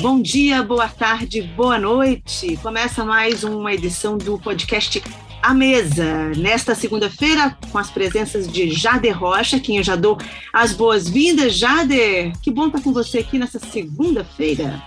[0.00, 2.56] bom dia, boa tarde, boa noite.
[2.62, 5.02] Começa mais uma edição do podcast
[5.42, 6.30] A Mesa.
[6.36, 10.18] Nesta segunda-feira, com as presenças de Jader Rocha, quem eu já dou
[10.52, 11.54] as boas-vindas.
[11.54, 14.82] Jader, que bom estar com você aqui nessa segunda-feira.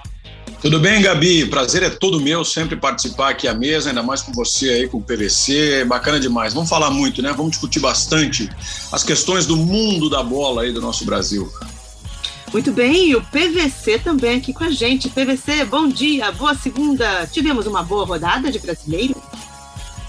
[0.62, 1.46] Tudo bem, Gabi?
[1.46, 4.98] Prazer é todo meu sempre participar aqui à mesa, ainda mais com você aí com
[4.98, 5.86] o PVC.
[5.86, 6.54] Bacana demais.
[6.54, 7.32] Vamos falar muito, né?
[7.36, 8.50] Vamos discutir bastante
[8.92, 11.52] as questões do mundo da bola aí do nosso Brasil.
[12.56, 15.10] Muito bem, e o PVC também aqui com a gente.
[15.10, 17.28] PVC, bom dia, boa segunda.
[17.28, 19.22] Tivemos uma boa rodada de brasileiro?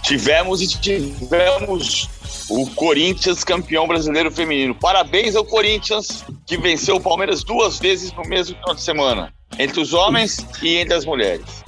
[0.04, 2.08] Tivemos e tivemos
[2.48, 4.76] o Corinthians campeão brasileiro feminino.
[4.76, 9.80] Parabéns ao Corinthians que venceu o Palmeiras duas vezes no mesmo final de semana, entre
[9.80, 11.64] os homens e entre as mulheres.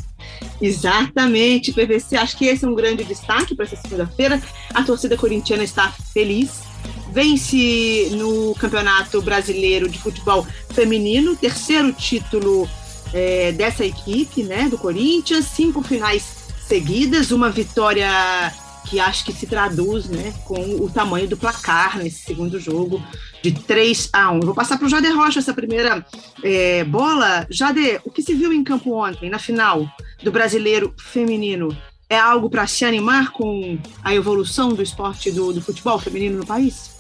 [0.63, 2.17] Exatamente, PVC.
[2.17, 4.41] Acho que esse é um grande destaque para essa segunda-feira.
[4.73, 6.68] A torcida corintiana está feliz
[7.13, 12.69] vence no Campeonato Brasileiro de Futebol Feminino, terceiro título
[13.13, 16.25] é, dessa equipe, né, do Corinthians, cinco finais
[16.67, 18.09] seguidas, uma vitória
[18.89, 23.03] que acho que se traduz né, com o tamanho do placar nesse segundo jogo,
[23.43, 24.41] de 3 a 1.
[24.41, 26.05] vou passar para o Jade Rocha essa primeira
[26.43, 27.47] é, bola.
[27.51, 29.87] Jade, o que se viu em campo ontem, na final
[30.23, 31.77] do Brasileiro Feminino?
[32.09, 36.47] É algo para se animar com a evolução do esporte do, do futebol feminino no
[36.47, 36.98] país?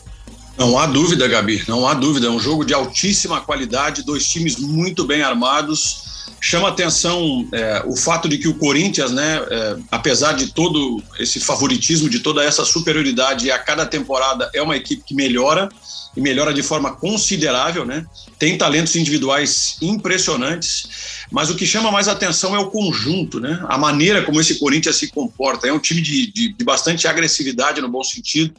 [0.59, 2.27] Não há dúvida, Gabi, não há dúvida.
[2.27, 6.09] É um jogo de altíssima qualidade, dois times muito bem armados.
[6.41, 11.39] Chama atenção é, o fato de que o Corinthians, né, é, apesar de todo esse
[11.39, 15.69] favoritismo, de toda essa superioridade, a cada temporada é uma equipe que melhora
[16.17, 18.05] e melhora de forma considerável, né?
[18.39, 23.65] Tem talentos individuais impressionantes, mas o que chama mais atenção é o conjunto, né?
[23.69, 25.67] A maneira como esse Corinthians se comporta.
[25.67, 28.55] É um time de, de, de bastante agressividade no bom sentido,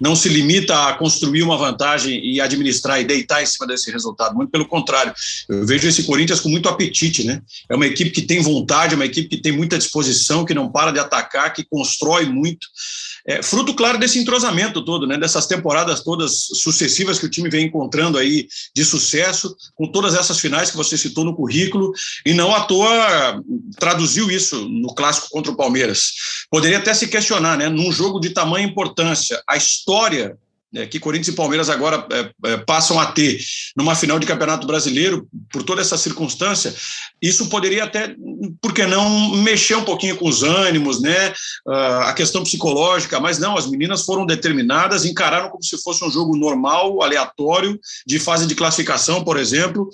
[0.00, 4.34] não se limita a construir uma vantagem e administrar e deitar em cima desse resultado.
[4.34, 5.12] Muito pelo contrário,
[5.48, 7.42] eu vejo esse Corinthians com muito apetite, né?
[7.68, 10.70] É uma equipe que tem vontade, é uma equipe que tem muita disposição, que não
[10.70, 12.66] para de atacar, que constrói muito.
[13.26, 15.16] É, fruto, claro, desse entrosamento todo, né?
[15.16, 20.40] Dessas temporadas todas sucessivas que o time vem encontrando aí de sucesso, com todas essas
[20.40, 21.92] finais que você citou no currículo,
[22.26, 23.42] e não à toa
[23.78, 26.12] traduziu isso no clássico contra o Palmeiras.
[26.50, 27.68] Poderia até se questionar, né?
[27.68, 30.36] Num jogo de tamanha importância, a história
[30.90, 33.38] que Corinthians e Palmeiras agora é, é, passam a ter
[33.76, 36.74] numa final de Campeonato Brasileiro, por toda essa circunstância,
[37.20, 38.14] isso poderia até,
[38.60, 41.32] por que não, mexer um pouquinho com os ânimos, né,
[41.66, 46.10] uh, a questão psicológica, mas não, as meninas foram determinadas, encararam como se fosse um
[46.10, 49.88] jogo normal, aleatório, de fase de classificação, por exemplo,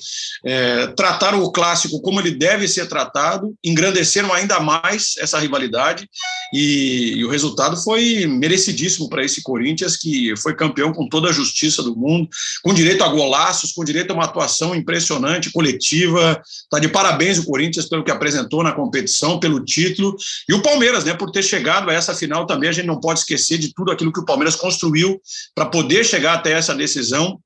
[0.45, 6.09] é, trataram o clássico como ele deve ser tratado, engrandeceram ainda mais essa rivalidade,
[6.55, 11.29] e, e o resultado foi merecidíssimo para esse Corinthians, que foi campeão campeão com toda
[11.29, 12.29] a justiça do mundo,
[12.63, 16.41] com direito a golaços, com direito a uma atuação impressionante, coletiva.
[16.45, 20.17] Está de parabéns o Corinthians pelo que apresentou na competição, pelo título.
[20.49, 23.21] E o Palmeiras, né, por ter chegado a essa final também, a gente não pode
[23.21, 25.21] esquecer de tudo aquilo que o Palmeiras construiu
[25.55, 27.41] para poder chegar até essa decisão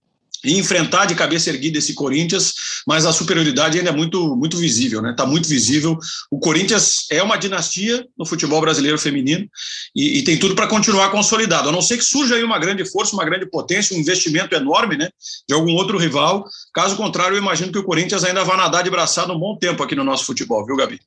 [0.45, 2.55] e enfrentar de cabeça erguida esse Corinthians,
[2.87, 5.11] mas a superioridade ainda é muito, muito visível, né?
[5.11, 5.99] Está muito visível.
[6.31, 9.49] O Corinthians é uma dinastia no futebol brasileiro feminino
[9.95, 11.69] e, e tem tudo para continuar consolidado.
[11.69, 14.97] A não ser que surja aí uma grande força, uma grande potência, um investimento enorme,
[14.97, 15.09] né?
[15.49, 16.45] De algum outro rival.
[16.75, 19.83] Caso contrário, eu imagino que o Corinthians ainda vai nadar de braçada um bom tempo
[19.83, 21.01] aqui no nosso futebol, viu, Gabi?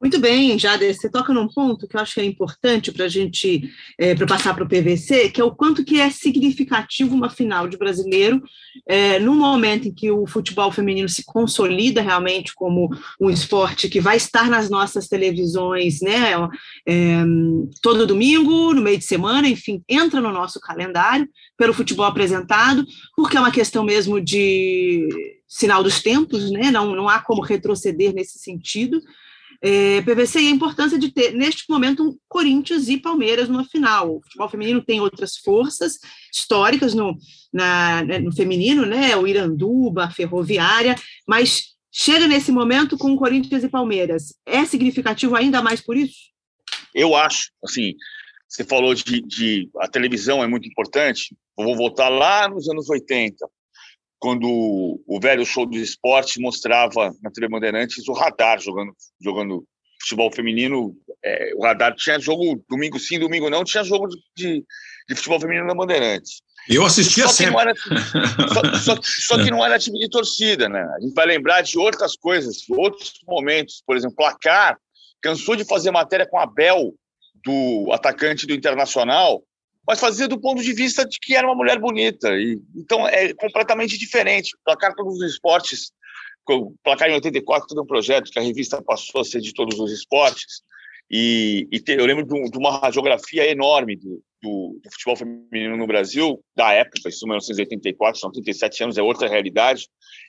[0.00, 3.08] Muito bem, Jade, você toca num ponto que eu acho que é importante para a
[3.08, 7.28] gente, é, para passar para o PVC, que é o quanto que é significativo uma
[7.28, 8.42] final de brasileiro,
[8.88, 12.88] é, num momento em que o futebol feminino se consolida realmente como
[13.20, 16.32] um esporte que vai estar nas nossas televisões, né,
[16.88, 17.22] é,
[17.82, 21.28] todo domingo, no meio de semana, enfim, entra no nosso calendário
[21.58, 25.06] pelo futebol apresentado, porque é uma questão mesmo de
[25.46, 28.98] sinal dos tempos, né, não, não há como retroceder nesse sentido,
[29.62, 34.16] é, PVC e a importância de ter, neste momento, um Corinthians e Palmeiras numa final.
[34.16, 35.98] O futebol feminino tem outras forças
[36.34, 37.16] históricas no,
[37.52, 39.14] na, né, no feminino, né?
[39.16, 40.96] O Iranduba, a Ferroviária,
[41.26, 44.34] mas chega nesse momento com Corinthians e Palmeiras.
[44.46, 46.30] É significativo ainda mais por isso?
[46.94, 47.94] Eu acho, assim,
[48.48, 51.36] você falou de, de a televisão é muito importante.
[51.58, 53.46] Eu vou voltar lá nos anos 80
[54.20, 54.46] quando
[55.06, 59.64] o velho show do esporte mostrava na TV Bandeirantes o radar jogando, jogando
[60.02, 60.94] futebol feminino.
[61.24, 64.64] É, o radar tinha jogo domingo sim, domingo não, tinha jogo de,
[65.08, 66.42] de futebol feminino na Bandeirantes.
[66.68, 67.60] Eu assistia só sempre.
[67.60, 70.82] Era, só, só, só, que não era time de torcida, né?
[70.96, 73.82] A gente vai lembrar de outras coisas, outros momentos.
[73.86, 74.78] Por exemplo, Placar
[75.22, 76.94] cansou de fazer matéria com a Bel,
[77.42, 79.42] do atacante do Internacional,
[79.90, 82.28] mas fazia do ponto de vista de que era uma mulher bonita.
[82.36, 84.56] E, então é completamente diferente.
[84.64, 85.90] Placar todos os esportes,
[86.84, 89.90] Placar em 84 todo um projeto que a revista passou a ser de todos os
[89.90, 90.62] esportes,
[91.10, 95.86] e, e eu lembro de, de, uma radiografia enorme do, do, do, futebol feminino no
[95.88, 99.88] Brasil, da época, isso em 1984, são 37 anos, é outra realidade,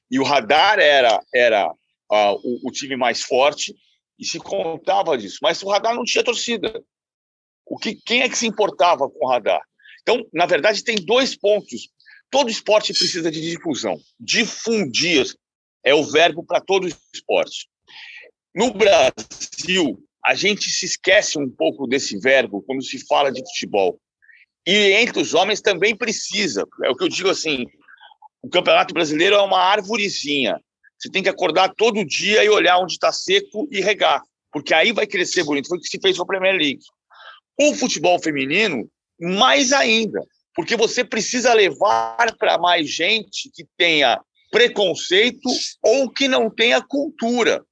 [0.09, 3.75] e o Radar era, era uh, o, o time mais forte,
[4.19, 6.83] e se contava disso, mas o Radar não tinha torcida.
[7.71, 9.61] O que, quem é que se importava com o Radar?
[10.01, 11.87] Então, na verdade, tem dois pontos.
[12.29, 13.97] Todo esporte precisa de difusão.
[14.19, 15.25] Difundir
[15.81, 17.69] é o verbo para todo esporte.
[18.53, 23.97] No Brasil, a gente se esquece um pouco desse verbo quando se fala de futebol.
[24.67, 26.67] E entre os homens também precisa.
[26.83, 27.65] É o que eu digo assim:
[28.41, 30.59] o Campeonato Brasileiro é uma árvorezinha.
[30.99, 34.21] Você tem que acordar todo dia e olhar onde está seco e regar,
[34.51, 35.69] porque aí vai crescer bonito.
[35.69, 36.83] Foi o que se fez com a Premier League.
[37.59, 38.89] O futebol feminino,
[39.19, 40.19] mais ainda,
[40.55, 44.19] porque você precisa levar para mais gente que tenha
[44.51, 45.49] preconceito
[45.81, 47.63] ou que não tenha cultura,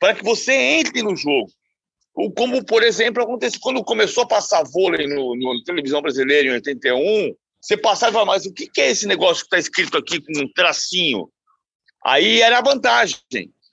[0.00, 1.50] para que você entre no jogo.
[2.36, 7.34] Como, por exemplo, aconteceu quando começou a passar vôlei no, no televisão brasileira em 81,
[7.60, 11.30] você passava mas o que é esse negócio que está escrito aqui com um tracinho?
[12.04, 13.18] Aí era a vantagem.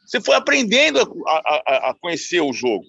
[0.05, 2.85] Você foi aprendendo a, a, a conhecer o jogo.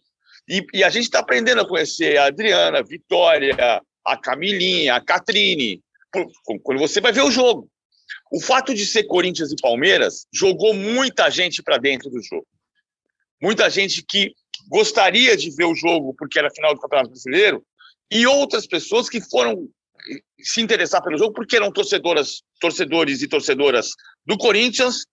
[0.51, 5.01] E, e a gente está aprendendo a conhecer a Adriana, a Vitória, a Camilinha, a
[5.01, 5.81] Catrine,
[6.65, 7.71] quando você vai ver o jogo.
[8.33, 12.47] O fato de ser Corinthians e Palmeiras jogou muita gente para dentro do jogo.
[13.41, 14.35] Muita gente que
[14.69, 17.65] gostaria de ver o jogo porque era final do Campeonato Brasileiro
[18.11, 19.69] e outras pessoas que foram
[20.41, 23.93] se interessar pelo jogo porque eram torcedoras, torcedores e torcedoras
[24.27, 25.07] do Corinthians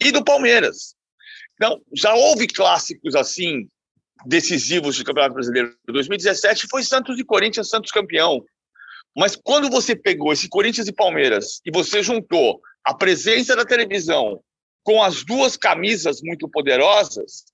[0.00, 0.96] e do Palmeiras.
[1.54, 3.68] Então, já houve clássicos assim
[4.26, 5.74] decisivos do Campeonato Brasileiro.
[5.86, 8.44] 2017 foi Santos e Corinthians, Santos campeão.
[9.16, 14.40] Mas quando você pegou esse Corinthians e Palmeiras e você juntou a presença da televisão
[14.82, 17.44] com as duas camisas muito poderosas,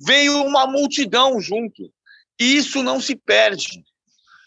[0.00, 1.90] veio uma multidão junto.
[2.38, 3.82] E isso não se perde.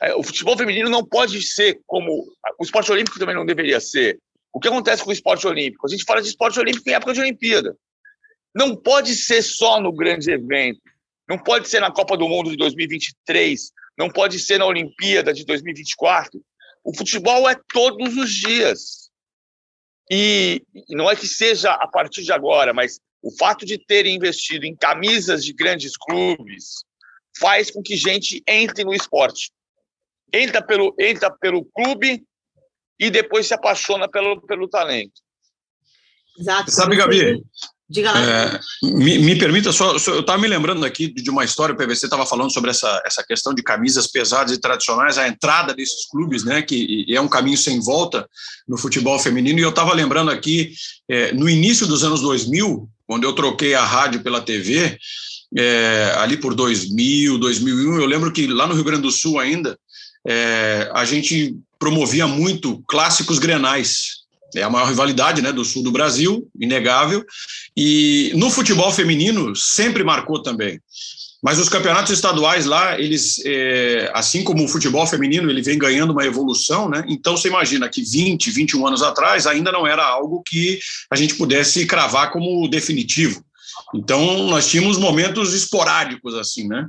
[0.01, 2.25] É, o futebol feminino não pode ser como.
[2.59, 4.19] O esporte olímpico também não deveria ser.
[4.53, 5.85] O que acontece com o esporte olímpico?
[5.85, 7.75] A gente fala de esporte olímpico em época de Olimpíada.
[8.53, 10.81] Não pode ser só no grande evento.
[11.27, 15.45] Não pode ser na Copa do Mundo de 2023, não pode ser na Olimpíada de
[15.45, 16.41] 2024.
[16.83, 19.12] O futebol é todos os dias.
[20.09, 24.65] E, não é que seja a partir de agora, mas o fato de terem investido
[24.65, 26.83] em camisas de grandes clubes
[27.39, 29.51] faz com que gente entre no esporte.
[30.33, 32.23] Entra pelo, entra pelo clube
[33.00, 35.21] e depois se apaixona pelo, pelo talento.
[36.38, 36.71] Exato.
[36.71, 37.44] Sabe, Gabi,
[37.92, 38.22] Diga lá.
[38.22, 41.78] É, me, me, permita só, só eu estava me lembrando aqui de uma história, o
[41.78, 46.08] PVC estava falando sobre essa, essa questão de camisas pesadas e tradicionais, a entrada desses
[46.10, 48.26] clubes, né, que é um caminho sem volta
[48.66, 50.72] no futebol feminino, e eu estava lembrando aqui,
[51.10, 54.98] é, no início dos anos 2000, quando eu troquei a rádio pela TV,
[55.58, 59.78] é, ali por 2000, 2001, eu lembro que lá no Rio Grande do Sul ainda,
[60.26, 64.20] é, a gente promovia muito clássicos grenais,
[64.56, 67.25] é a maior rivalidade né, do sul do Brasil, inegável.
[67.75, 70.80] E no futebol feminino sempre marcou também.
[71.42, 76.13] Mas os campeonatos estaduais lá, eles, é, assim como o futebol feminino, ele vem ganhando
[76.13, 77.03] uma evolução, né?
[77.07, 81.33] Então você imagina que 20, 21 anos atrás ainda não era algo que a gente
[81.33, 83.44] pudesse cravar como definitivo.
[83.95, 86.87] Então nós tínhamos momentos esporádicos assim, né?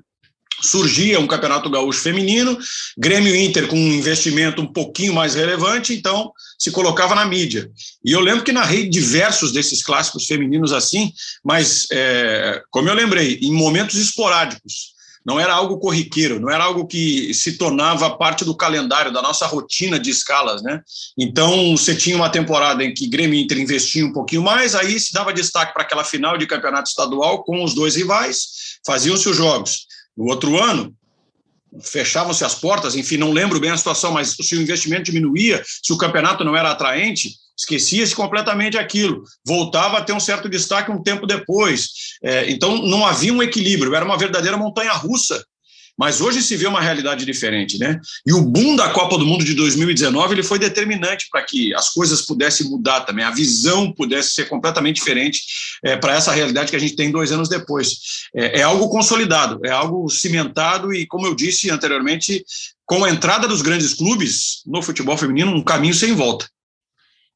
[0.62, 2.56] Surgia um campeonato gaúcho feminino,
[2.96, 7.70] Grêmio Inter com um investimento um pouquinho mais relevante, então se colocava na mídia.
[8.04, 11.12] E eu lembro que narrei diversos desses clássicos femininos assim,
[11.44, 14.92] mas, é, como eu lembrei, em momentos esporádicos.
[15.24, 19.46] Não era algo corriqueiro, não era algo que se tornava parte do calendário, da nossa
[19.46, 20.80] rotina de escalas, né?
[21.16, 25.12] Então, você tinha uma temporada em que Grêmio Inter investia um pouquinho mais, aí se
[25.12, 28.46] dava destaque para aquela final de campeonato estadual com os dois rivais,
[28.84, 29.86] faziam-se os jogos.
[30.16, 30.94] No outro ano,
[31.80, 35.92] fechavam-se as portas, enfim, não lembro bem a situação, mas se o investimento diminuía, se
[35.92, 41.02] o campeonato não era atraente, esquecia-se completamente aquilo, voltava a ter um certo destaque um
[41.02, 41.88] tempo depois.
[42.22, 45.42] É, então, não havia um equilíbrio, era uma verdadeira montanha russa
[45.98, 48.00] mas hoje se vê uma realidade diferente, né?
[48.26, 51.90] E o boom da Copa do Mundo de 2019 ele foi determinante para que as
[51.90, 55.42] coisas pudessem mudar também, a visão pudesse ser completamente diferente
[55.84, 58.28] é, para essa realidade que a gente tem dois anos depois.
[58.34, 62.44] É, é algo consolidado, é algo cimentado e, como eu disse anteriormente,
[62.86, 66.46] com a entrada dos grandes clubes no futebol feminino, um caminho sem volta.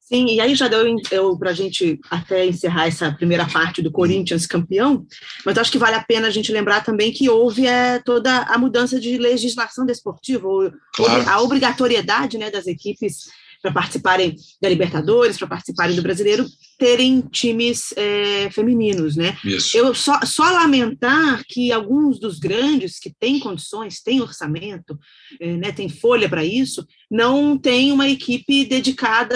[0.07, 4.47] Sim, e aí já deu para a gente até encerrar essa primeira parte do Corinthians
[4.47, 5.05] campeão,
[5.45, 8.57] mas acho que vale a pena a gente lembrar também que houve é, toda a
[8.57, 10.47] mudança de legislação desportiva,
[10.93, 11.29] claro.
[11.29, 13.25] a obrigatoriedade né, das equipes
[13.67, 16.45] para participarem da Libertadores, para participarem do Brasileiro,
[16.77, 19.37] terem times é, femininos, né?
[19.43, 19.75] Isso.
[19.77, 24.97] Eu só, só lamentar que alguns dos grandes que têm condições, têm orçamento,
[25.39, 29.35] é, né, tem folha para isso, não tem uma equipe dedicada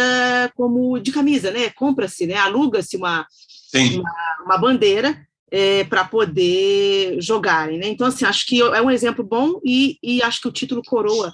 [0.55, 1.69] como de camisa, né?
[1.71, 2.35] Compra-se, né?
[2.35, 3.25] Aluga-se uma,
[3.73, 7.77] uma, uma bandeira é, para poder jogarem.
[7.77, 7.87] Né?
[7.89, 11.33] Então, assim, acho que é um exemplo bom e, e acho que o título coroa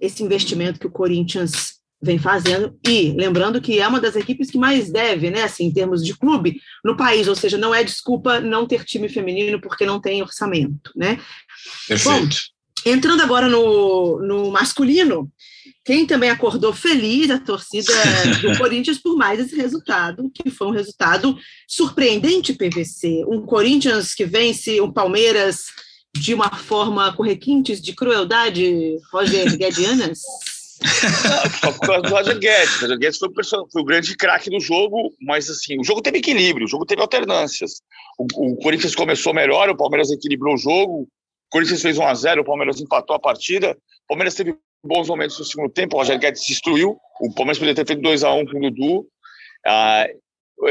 [0.00, 4.58] esse investimento que o Corinthians vem fazendo, e lembrando que é uma das equipes que
[4.58, 8.40] mais deve, né, assim, em termos de clube, no país, ou seja, não é desculpa
[8.40, 11.20] não ter time feminino porque não tem orçamento, né?
[11.86, 12.08] Perfeito.
[12.08, 12.28] Bom,
[12.90, 15.30] entrando agora no, no masculino,
[15.84, 17.92] quem também acordou feliz a torcida
[18.42, 21.36] do Corinthians por mais esse resultado, que foi um resultado
[21.68, 23.24] surpreendente, PVC.
[23.28, 25.66] Um Corinthians que vence um Palmeiras
[26.14, 30.20] de uma forma com requintes de crueldade, Roger Guedianas?
[31.62, 32.76] Não, por causa do Roger Guedes.
[32.76, 36.02] O Roger Guedes foi o, foi o grande craque do jogo, mas assim, o jogo
[36.02, 37.82] teve equilíbrio, o jogo teve alternâncias.
[38.18, 41.08] O, o Corinthians começou melhor, o Palmeiras equilibrou o jogo, o
[41.50, 45.38] Corinthians fez 1 a 0 o Palmeiras empatou a partida, o Palmeiras teve bons momentos
[45.38, 48.46] no segundo tempo, o Roger Guedes destruiu, o Palmeiras poderia ter feito 2 a 1
[48.46, 49.06] com o Dudu.
[49.64, 50.06] Ah,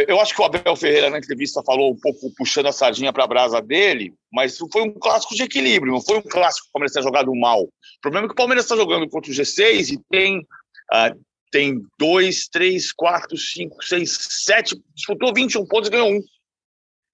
[0.08, 3.26] eu acho que o Abel Ferreira, na entrevista, falou um pouco puxando a sardinha para
[3.26, 6.74] a brasa dele, mas foi um clássico de equilíbrio, não foi um clássico que o
[6.74, 7.64] Palmeiras tenha jogado mal.
[7.64, 7.72] O
[8.02, 11.20] problema é que o Palmeiras está jogando contra o G6 e tem, uh,
[11.52, 16.22] tem dois, três, quatro, cinco, seis, sete, disputou 21 pontos e ganhou um.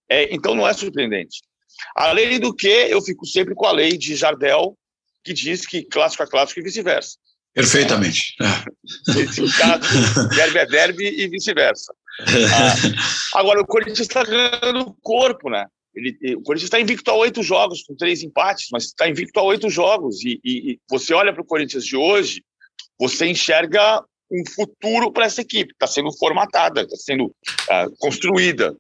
[0.10, 1.42] É, então não é surpreendente.
[1.96, 4.78] Além do que, eu fico sempre com a lei de Jardel,
[5.24, 7.18] que diz que clássico é clássico e vice-versa.
[7.54, 8.36] Perfeitamente.
[9.10, 10.36] É.
[10.36, 11.94] derby é derby e vice-versa.
[12.20, 15.66] Ah, agora, o Corinthians está ganhando corpo, né?
[15.96, 19.44] Ele, o Corinthians está invicto a oito jogos, com três empates, mas está invicto a
[19.44, 20.24] oito jogos.
[20.24, 22.44] E, e, e você olha para o Corinthians de hoje,
[23.00, 25.74] você enxerga um futuro para essa equipe.
[25.74, 28.76] Está sendo formatada, está sendo uh, construída.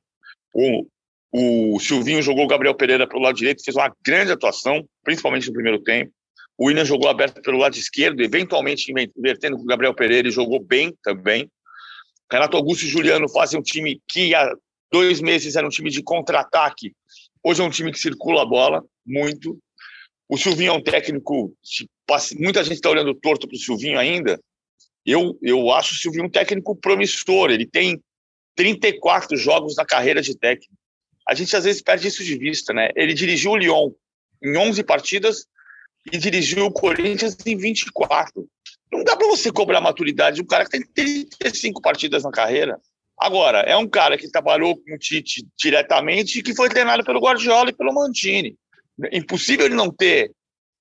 [0.54, 0.86] O,
[1.32, 5.54] o Silvinho jogou o Gabriel Pereira pelo lado direito, fez uma grande atuação, principalmente no
[5.54, 6.12] primeiro tempo.
[6.58, 10.60] O William jogou aberto pelo lado esquerdo, eventualmente invertendo com o Gabriel Pereira e jogou
[10.60, 11.48] bem também.
[12.32, 14.54] Renato Augusto e Juliano fazem um time que há
[14.92, 16.94] dois meses era um time de contra-ataque.
[17.44, 19.58] Hoje é um time que circula a bola muito.
[20.28, 21.56] O Silvinho é um técnico.
[22.38, 24.40] Muita gente está olhando torto para o Silvinho ainda.
[25.06, 27.50] Eu, eu acho o Silvinho um técnico promissor.
[27.50, 28.02] Ele tem
[28.56, 30.74] 34 jogos na carreira de técnico.
[31.30, 32.90] A gente às vezes perde isso de vista, né?
[32.96, 33.92] Ele dirigiu o Lyon
[34.44, 35.46] em 11 partidas
[36.12, 38.48] e dirigiu o Corinthians em 24.
[38.92, 42.32] Não dá para você cobrar a maturidade de um cara que tem 35 partidas na
[42.32, 42.80] carreira.
[43.20, 47.20] Agora, é um cara que trabalhou com o Tite diretamente e que foi treinado pelo
[47.20, 48.56] Guardiola e pelo Mantini.
[49.12, 50.32] É impossível ele não ter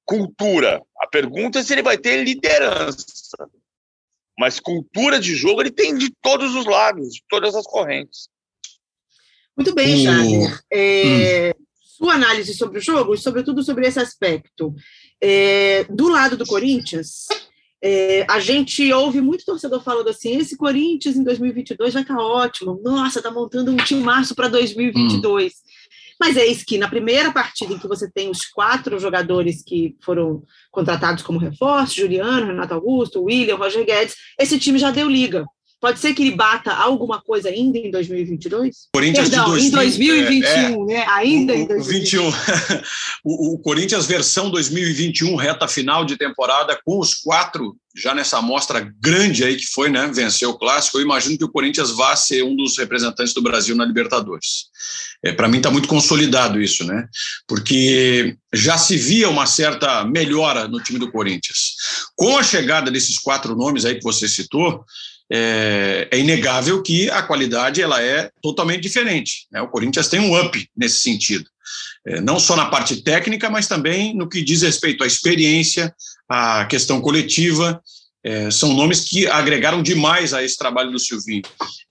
[0.04, 0.82] cultura.
[1.00, 3.48] A pergunta é se ele vai ter liderança.
[4.38, 8.28] Mas cultura de jogo ele tem de todos os lados, de todas as correntes.
[9.56, 10.60] Muito bem, Jair.
[10.70, 11.66] É, hum.
[11.96, 14.74] Sua análise sobre o jogo e, sobretudo, sobre esse aspecto.
[15.22, 17.26] É, do lado do Corinthians,
[17.82, 22.22] é, a gente ouve muito torcedor falando assim: esse Corinthians em 2022 vai estar tá
[22.22, 25.52] ótimo, nossa, está montando um time março para 2022.
[25.52, 25.56] Hum.
[26.18, 29.94] Mas é isso que na primeira partida em que você tem os quatro jogadores que
[30.02, 35.44] foram contratados como reforço, Juliano, Renato Augusto, William, Roger Guedes, esse time já deu liga.
[35.80, 38.88] Pode ser que ele bata alguma coisa ainda em 2022?
[38.92, 40.50] Corinthians Perdão, de 2000, em 2021,
[40.90, 41.06] é, é, né?
[41.08, 42.28] Ainda o, em 2021.
[43.24, 48.92] o, o Corinthians versão 2021, reta final de temporada, com os quatro já nessa amostra
[49.00, 50.10] grande aí que foi, né?
[50.12, 50.98] Venceu o clássico.
[50.98, 54.66] Eu imagino que o Corinthians vá ser um dos representantes do Brasil na Libertadores.
[55.24, 57.08] É, Para mim está muito consolidado isso, né?
[57.48, 61.74] Porque já se via uma certa melhora no time do Corinthians.
[62.14, 64.84] Com a chegada desses quatro nomes aí que você citou,
[65.30, 69.46] é, é, inegável que a qualidade ela é totalmente diferente.
[69.50, 69.60] Né?
[69.60, 71.46] O Corinthians tem um up nesse sentido,
[72.06, 75.94] é, não só na parte técnica, mas também no que diz respeito à experiência,
[76.28, 77.80] à questão coletiva.
[78.24, 81.42] É, são nomes que agregaram demais a esse trabalho do Silvinho.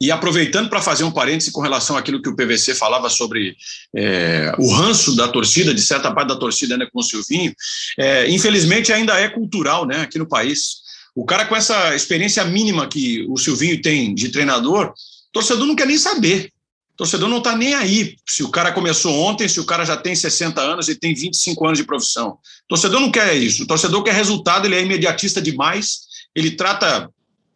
[0.01, 3.55] E aproveitando para fazer um parêntese com relação àquilo que o PVC falava sobre
[3.95, 7.53] é, o ranço da torcida, de certa parte da torcida né, com o Silvinho,
[7.97, 10.83] é, infelizmente ainda é cultural né, aqui no país.
[11.15, 14.93] O cara com essa experiência mínima que o Silvinho tem de treinador,
[15.31, 16.51] torcedor não quer nem saber.
[16.93, 19.97] O torcedor não está nem aí se o cara começou ontem, se o cara já
[19.97, 22.29] tem 60 anos e tem 25 anos de profissão.
[22.29, 23.63] O torcedor não quer isso.
[23.63, 26.01] O torcedor quer resultado, ele é imediatista demais,
[26.33, 27.09] ele trata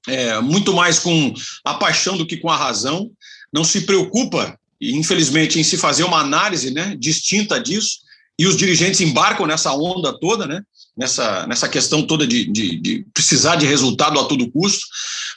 [0.08, 1.34] é, muito mais com
[1.66, 3.12] a paixão do que com a razão,
[3.52, 8.00] não se preocupa, infelizmente, em se fazer uma análise né, distinta disso,
[8.38, 10.62] e os dirigentes embarcam nessa onda toda, né?
[10.98, 14.86] Nessa, nessa questão toda de, de, de, precisar de resultado a todo custo.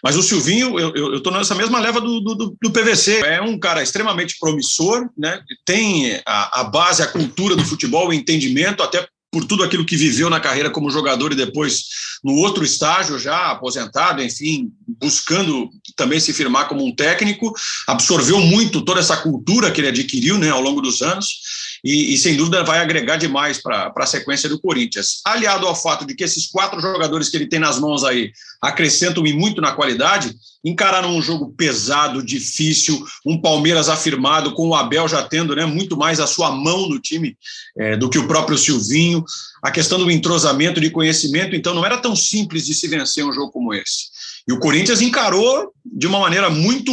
[0.02, 3.20] Mas o Silvinho, eu estou nessa mesma leva do, do, do, PVC.
[3.24, 5.40] É um cara extremamente promissor, né?
[5.64, 9.96] tem a, a base, a cultura do futebol, o entendimento, até por tudo aquilo que
[9.96, 11.84] viveu na carreira como jogador e depois
[12.22, 17.50] no outro estágio já aposentado, enfim, buscando também se firmar como um técnico,
[17.86, 21.40] absorveu muito toda essa cultura que ele adquiriu né, ao longo dos anos
[21.84, 25.20] e, e sem dúvida vai agregar demais para a sequência do Corinthians.
[25.24, 29.26] Aliado ao fato de que esses quatro jogadores que ele tem nas mãos aí acrescentam
[29.26, 30.34] e muito na qualidade,
[30.64, 35.96] encararam um jogo pesado, difícil, um Palmeiras afirmado, com o Abel já tendo né, muito
[35.96, 37.36] mais a sua mão no time
[37.76, 39.24] é, do que o próprio Silvinho,
[39.60, 43.32] a questão do entrosamento, de conhecimento, então não era tão simples de se vencer um
[43.32, 44.12] jogo como esse.
[44.46, 46.92] E o Corinthians encarou de uma maneira muito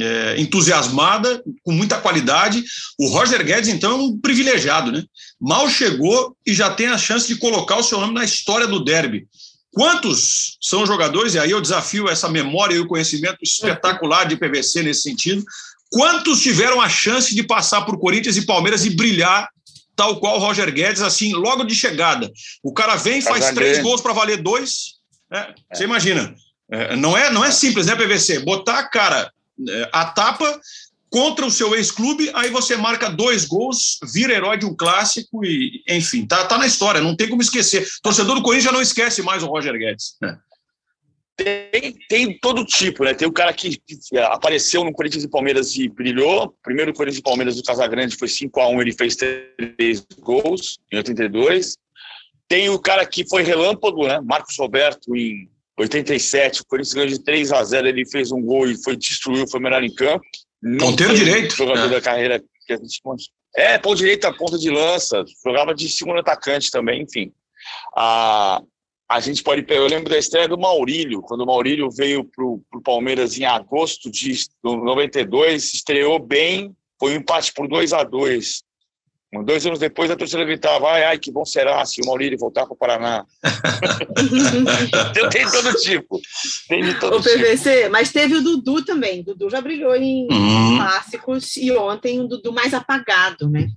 [0.00, 2.64] é, entusiasmada, com muita qualidade.
[2.98, 5.04] O Roger Guedes, então, é um privilegiado, né?
[5.40, 8.82] Mal chegou e já tem a chance de colocar o seu nome na história do
[8.82, 9.26] derby.
[9.72, 14.82] Quantos são jogadores, e aí eu desafio essa memória e o conhecimento espetacular de PVC
[14.82, 15.44] nesse sentido,
[15.90, 19.48] quantos tiveram a chance de passar por Corinthians e Palmeiras e brilhar
[19.96, 22.30] tal qual o Roger Guedes, assim, logo de chegada.
[22.62, 24.94] O cara vem, faz três gols para valer dois.
[25.30, 25.54] Né?
[25.72, 26.34] Você imagina.
[26.70, 28.40] É, não, é, não é simples, né, PVC?
[28.40, 29.30] Botar a cara é,
[29.92, 30.60] a tapa
[31.10, 35.80] contra o seu ex-clube, aí você marca dois gols, vira herói de um clássico e,
[35.88, 37.86] enfim, tá, tá na história, não tem como esquecer.
[38.02, 40.16] Torcedor do Corinthians já não esquece mais o Roger Guedes.
[40.20, 40.36] Né?
[41.36, 43.14] Tem, tem todo tipo, né?
[43.14, 43.80] Tem o cara que,
[44.30, 46.52] apareceu no Corinthians e Palmeiras e brilhou.
[46.62, 50.96] Primeiro Corinthians e Palmeiras do Casagrande foi 5 a 1 ele fez três gols em
[50.96, 51.76] 82.
[52.48, 54.20] Tem o cara que foi relâmpago, né?
[54.20, 58.68] Marcos Roberto em 87, o Corinthians ganhou de 3 a 0 ele fez um gol
[58.68, 60.24] e foi destruiu, foi melhor em campo.
[60.78, 61.56] Ponteiro direito.
[61.56, 61.88] Jogador é.
[61.88, 63.00] da carreira que a gente
[63.56, 67.32] É, ponto direito, ponta de lança, jogava de segundo atacante também, enfim.
[67.96, 68.62] A,
[69.10, 72.44] a gente pode pegar, eu lembro da estreia do Maurílio, quando o Maurílio veio para
[72.44, 78.62] o Palmeiras em agosto de 92, estreou bem, foi um empate por 2 a 2
[79.42, 82.64] Dois anos depois, a torcida gritava: ai, ai, que bom será se o Maurílio voltar
[82.66, 83.24] para o Paraná.
[85.32, 86.20] tem todo tipo.
[86.68, 87.90] Tem de todo o PVC, tipo.
[87.90, 89.20] mas teve o Dudu também.
[89.20, 90.76] O Dudu já brilhou em uhum.
[90.76, 93.68] clássicos e ontem o Dudu mais apagado, né?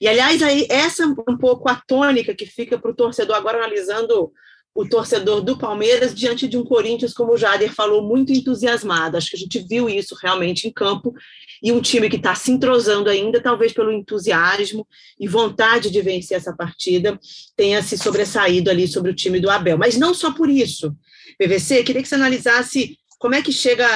[0.00, 3.58] E, aliás, aí, essa é um pouco a tônica que fica para o torcedor agora
[3.58, 4.32] analisando
[4.74, 9.16] o torcedor do Palmeiras diante de um Corinthians, como o Jader falou, muito entusiasmado.
[9.16, 11.14] Acho que a gente viu isso realmente em campo.
[11.62, 14.86] E um time que está se entrosando ainda, talvez pelo entusiasmo
[15.20, 17.20] e vontade de vencer essa partida,
[17.54, 19.76] tenha se sobressaído ali sobre o time do Abel.
[19.76, 20.96] Mas não só por isso.
[21.38, 23.86] PVC, queria que você analisasse como é que chega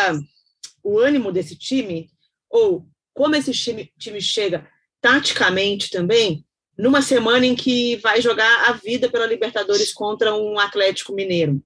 [0.84, 2.08] o ânimo desse time,
[2.50, 4.68] ou como esse time, time chega
[5.00, 6.45] taticamente também,
[6.78, 11.62] numa semana em que vai jogar a vida pela Libertadores contra um Atlético Mineiro.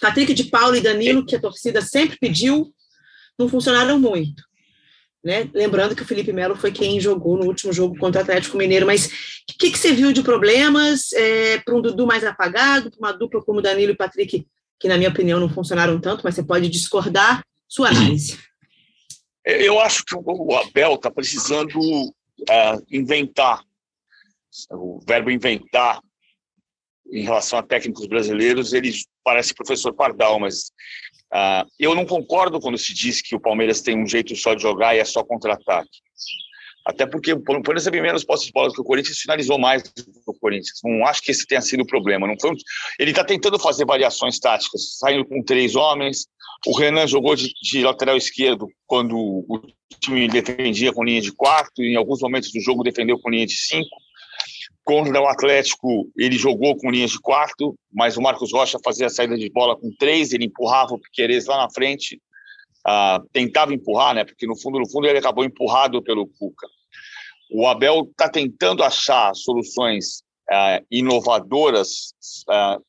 [0.00, 2.72] Patrick de Paulo e Danilo, que a torcida sempre pediu,
[3.38, 4.42] não funcionaram muito.
[5.22, 5.48] Né?
[5.54, 8.84] Lembrando que o Felipe Melo foi quem jogou no último jogo contra o Atlético Mineiro,
[8.84, 12.98] mas o que, que, você viu de problemas é, para um Dudu mais apagado, para
[12.98, 14.46] uma dupla como Danilo e Patrick,
[14.78, 18.38] que na minha opinião não funcionaram tanto, mas você pode discordar, sua análise.
[19.44, 23.62] Eu acho que o Abel está precisando uh, inventar
[24.70, 26.00] o verbo inventar
[27.12, 30.72] em relação a técnicos brasileiros, ele parece professor Pardal, mas
[31.32, 34.62] uh, eu não concordo quando se diz que o Palmeiras tem um jeito só de
[34.62, 36.02] jogar e é só contra-ataque.
[36.86, 40.02] Até porque o Palmeiras teve menos posse de bola que o Corinthians finalizou mais que
[40.26, 40.80] o Corinthians.
[40.84, 42.26] Não acho que esse tenha sido o problema.
[42.26, 42.54] Não foi um...
[42.98, 46.26] Ele está tentando fazer variações táticas, saindo com três homens.
[46.66, 49.62] O Renan jogou de, de lateral esquerdo quando o
[49.98, 53.46] time defendia com linha de quarto, e em alguns momentos do jogo defendeu com linha
[53.46, 53.96] de cinco.
[54.84, 59.10] Contra o Atlético, ele jogou com linhas de quarto, mas o Marcos Rocha fazia a
[59.10, 62.20] saída de bola com três, ele empurrava o Piqueires lá na frente,
[62.86, 64.24] uh, tentava empurrar, né?
[64.24, 66.68] Porque no fundo, no fundo, ele acabou empurrado pelo Cuca.
[67.50, 72.12] O Abel está tentando achar soluções uh, inovadoras,
[72.48, 72.82] uh,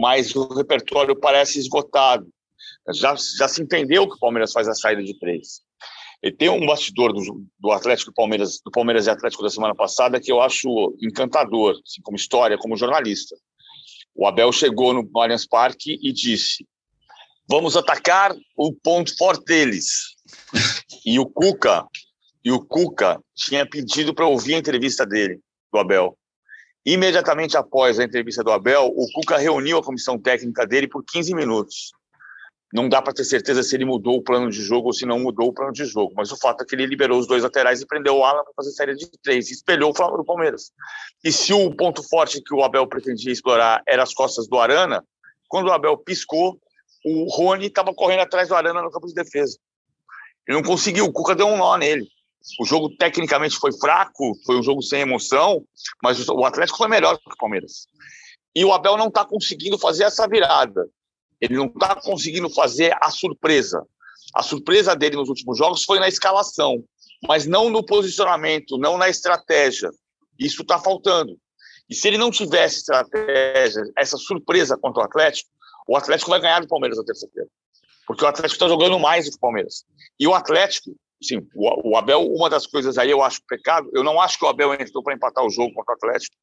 [0.00, 2.26] mas o repertório parece esgotado.
[2.94, 5.62] Já, já se entendeu que o Palmeiras faz a saída de três.
[6.22, 10.20] E tem um bastidor do, do Atlético Palmeiras, do Palmeiras e Atlético da semana passada
[10.20, 13.36] que eu acho encantador, assim, como história, como jornalista.
[14.14, 16.64] O Abel chegou no Allianz Parque e disse:
[17.48, 20.14] "Vamos atacar o ponto forte deles".
[21.04, 21.84] e o Cuca,
[22.44, 25.40] e o Cuca tinha pedido para ouvir a entrevista dele,
[25.72, 26.16] do Abel.
[26.86, 31.34] Imediatamente após a entrevista do Abel, o Cuca reuniu a comissão técnica dele por 15
[31.34, 31.92] minutos
[32.72, 35.18] não dá para ter certeza se ele mudou o plano de jogo ou se não
[35.18, 37.82] mudou o plano de jogo, mas o fato é que ele liberou os dois laterais
[37.82, 40.72] e prendeu o Alan para fazer série de três, e espelhou o Palmeiras.
[41.22, 45.04] E se o ponto forte que o Abel pretendia explorar era as costas do Arana,
[45.48, 46.58] quando o Abel piscou,
[47.04, 49.58] o Rony estava correndo atrás do Arana no campo de defesa.
[50.48, 52.08] Ele não conseguiu, o Cuca deu um nó nele.
[52.58, 55.64] O jogo tecnicamente foi fraco, foi um jogo sem emoção,
[56.02, 57.86] mas o Atlético foi melhor que o Palmeiras.
[58.54, 60.88] E o Abel não está conseguindo fazer essa virada.
[61.42, 63.84] Ele não está conseguindo fazer a surpresa.
[64.32, 66.84] A surpresa dele nos últimos jogos foi na escalação,
[67.26, 69.90] mas não no posicionamento, não na estratégia.
[70.38, 71.36] Isso está faltando.
[71.90, 75.50] E se ele não tivesse estratégia, essa surpresa contra o Atlético,
[75.88, 77.48] o Atlético vai ganhar do Palmeiras na terça-feira.
[78.06, 79.84] Porque o Atlético está jogando mais do que o Palmeiras.
[80.18, 84.20] E o Atlético, sim, o, Abel, uma das coisas aí eu acho pecado, eu não
[84.20, 86.36] acho que o Abel entrou para empatar o jogo contra o Atlético.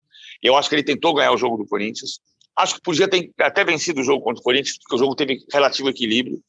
[0.43, 2.19] Eu acho que ele tentou ganhar o jogo do Corinthians.
[2.59, 5.39] Acho que podia ter até vencido o jogo contra o Corinthians, porque o jogo teve
[5.51, 6.41] relativo equilíbrio.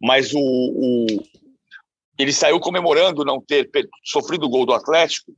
[0.00, 1.06] Mas o, o
[2.18, 3.68] ele saiu comemorando não ter
[4.04, 5.32] sofrido o gol do Atlético.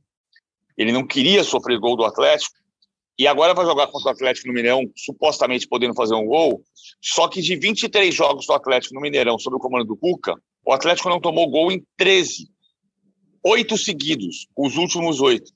[0.77, 2.55] Ele não queria sofrer gol do Atlético
[3.17, 6.63] e agora vai jogar contra o Atlético no Mineirão, supostamente podendo fazer um gol.
[7.01, 10.71] Só que de 23 jogos do Atlético no Mineirão, sob o comando do Cuca, o
[10.71, 12.47] Atlético não tomou gol em 13.
[13.43, 15.51] Oito seguidos, os últimos oito.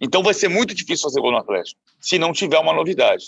[0.00, 3.26] Então vai ser muito difícil fazer gol no Atlético, se não tiver uma novidade.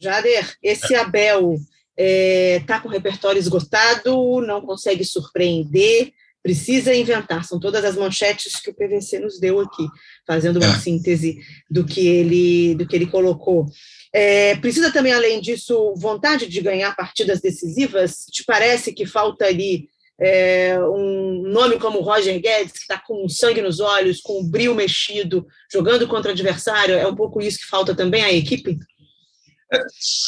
[0.00, 1.64] Jader, esse Abel está
[1.96, 6.12] é, tá com o repertório esgotado, não consegue surpreender
[6.44, 7.42] precisa inventar.
[7.42, 9.88] São todas as manchetes que o PVC nos deu aqui,
[10.26, 10.78] fazendo uma é.
[10.78, 11.38] síntese
[11.70, 13.64] do que ele, do que ele colocou.
[14.12, 18.26] É, precisa também, além disso, vontade de ganhar partidas decisivas?
[18.30, 19.88] Te parece que falta ali
[20.20, 24.74] é, um nome como Roger Guedes, que está com sangue nos olhos, com o brilho
[24.74, 26.94] mexido, jogando contra adversário?
[26.94, 28.78] É um pouco isso que falta também à equipe?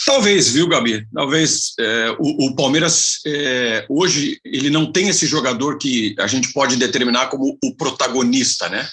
[0.04, 1.06] Talvez, viu, Gabi?
[1.12, 6.52] Talvez é, o, o, Palmeiras é, hoje ele não tem esse jogador que a gente
[6.52, 8.88] pode determinar como o protagonista, né,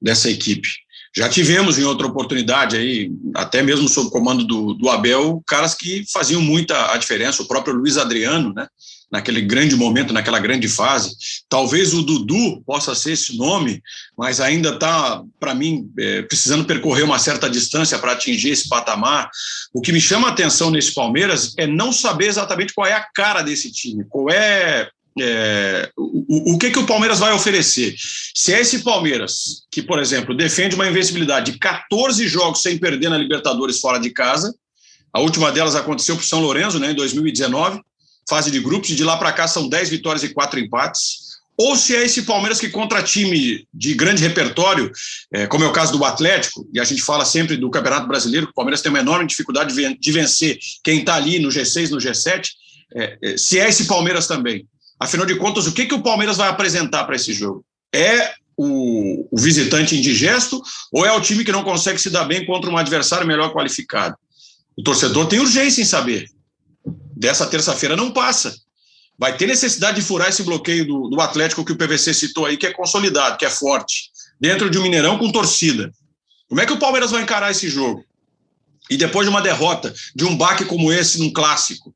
[0.00, 0.68] dessa equipe.
[1.16, 5.74] Já tivemos em outra oportunidade aí, até mesmo sob o comando do, do Abel, caras
[5.74, 7.42] que faziam muita a diferença.
[7.42, 8.68] O próprio Luiz Adriano, né?
[9.10, 11.14] Naquele grande momento, naquela grande fase.
[11.48, 13.82] Talvez o Dudu possa ser esse nome,
[14.16, 19.30] mas ainda está, para mim, é, precisando percorrer uma certa distância para atingir esse patamar.
[19.72, 23.06] O que me chama a atenção nesse Palmeiras é não saber exatamente qual é a
[23.14, 24.88] cara desse time, qual é
[25.18, 27.94] é, o, o que, que o Palmeiras vai oferecer?
[28.34, 33.08] Se é esse Palmeiras que, por exemplo, defende uma invencibilidade de 14 jogos sem perder
[33.08, 34.54] na Libertadores fora de casa,
[35.12, 37.80] a última delas aconteceu para o São Lourenço, né, em 2019,
[38.28, 41.26] fase de grupos, e de lá para cá são 10 vitórias e 4 empates.
[41.58, 44.92] Ou se é esse Palmeiras que contra time de grande repertório,
[45.32, 48.46] é, como é o caso do Atlético, e a gente fala sempre do Campeonato Brasileiro,
[48.46, 51.96] que o Palmeiras tem uma enorme dificuldade de vencer quem está ali no G6, no
[51.96, 52.48] G7,
[52.94, 54.66] é, é, se é esse Palmeiras também.
[55.00, 57.64] Afinal de contas, o que, que o Palmeiras vai apresentar para esse jogo?
[57.94, 60.60] É o, o, visitante indigesto
[60.92, 64.16] ou é o time que não consegue se dar bem contra um adversário melhor qualificado?
[64.76, 66.26] O torcedor tem urgência em saber
[67.16, 68.54] dessa terça-feira não passa.
[69.18, 72.58] Vai ter necessidade de furar esse bloqueio do, do Atlético que o PVC citou aí,
[72.58, 75.90] que é consolidado, que é forte, dentro de um Mineirão com torcida.
[76.48, 78.04] Como é que o Palmeiras vai encarar esse jogo?
[78.90, 81.94] E depois de uma derrota, de um baque como esse num clássico,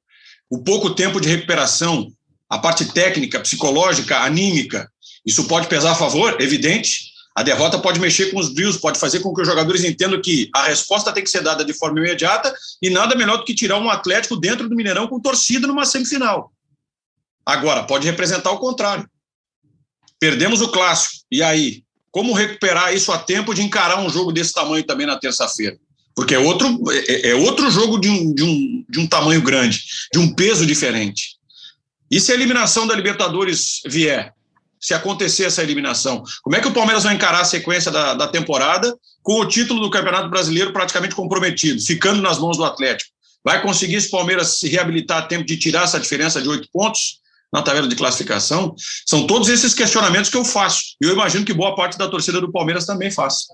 [0.49, 2.11] o pouco tempo de recuperação,
[2.49, 4.91] a parte técnica, psicológica, anímica,
[5.25, 9.21] isso pode pesar a favor, evidente, a derrota pode mexer com os brios, pode fazer
[9.21, 12.53] com que os jogadores entendam que a resposta tem que ser dada de forma imediata
[12.83, 16.53] e nada melhor do que tirar um Atlético dentro do Mineirão com torcida numa semifinal.
[17.47, 19.09] Agora, pode representar o contrário.
[20.19, 21.25] Perdemos o clássico.
[21.31, 21.83] E aí?
[22.11, 25.79] Como recuperar isso a tempo de encarar um jogo desse tamanho também na terça-feira?
[26.15, 29.83] Porque é outro, é, é outro jogo de um, de, um, de um tamanho grande,
[30.13, 31.37] de um peso diferente.
[32.11, 34.35] E se a eliminação da Libertadores vier?
[34.81, 36.23] Se acontecer essa eliminação?
[36.43, 39.81] Como é que o Palmeiras vai encarar a sequência da, da temporada com o título
[39.81, 43.11] do Campeonato Brasileiro praticamente comprometido, ficando nas mãos do Atlético?
[43.45, 47.21] Vai conseguir esse Palmeiras se reabilitar a tempo de tirar essa diferença de oito pontos
[47.53, 48.75] na tabela de classificação?
[49.07, 50.97] São todos esses questionamentos que eu faço.
[51.01, 53.47] E eu imagino que boa parte da torcida do Palmeiras também faz.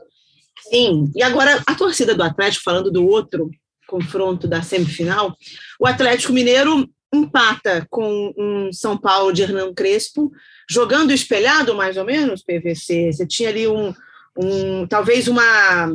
[0.70, 3.50] Sim, e agora a torcida do Atlético, falando do outro
[3.86, 5.36] confronto da semifinal,
[5.78, 10.32] o Atlético Mineiro empata com um São Paulo de Hernão Crespo,
[10.68, 13.12] jogando espelhado mais ou menos, PVC.
[13.12, 13.94] Você tinha ali um,
[14.36, 15.92] um talvez uma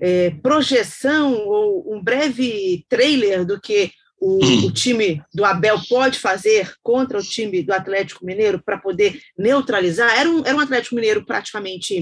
[0.00, 6.74] é, projeção ou um breve trailer do que o, o, time do Abel pode fazer
[6.82, 10.18] contra o time do Atlético Mineiro para poder neutralizar.
[10.18, 12.00] Era um, era um Atlético Mineiro praticamente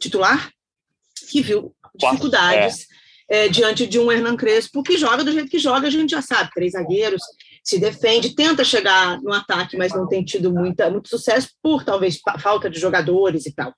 [0.00, 0.50] titular,
[1.30, 2.86] que viu dificuldades
[3.30, 3.44] é.
[3.44, 6.20] É, diante de um Hernan Crespo que joga do jeito que joga, a gente já
[6.20, 7.22] sabe, três zagueiros,
[7.62, 12.20] se defende, tenta chegar no ataque, mas não tem tido muita, muito sucesso por talvez
[12.40, 13.72] falta de jogadores e tal.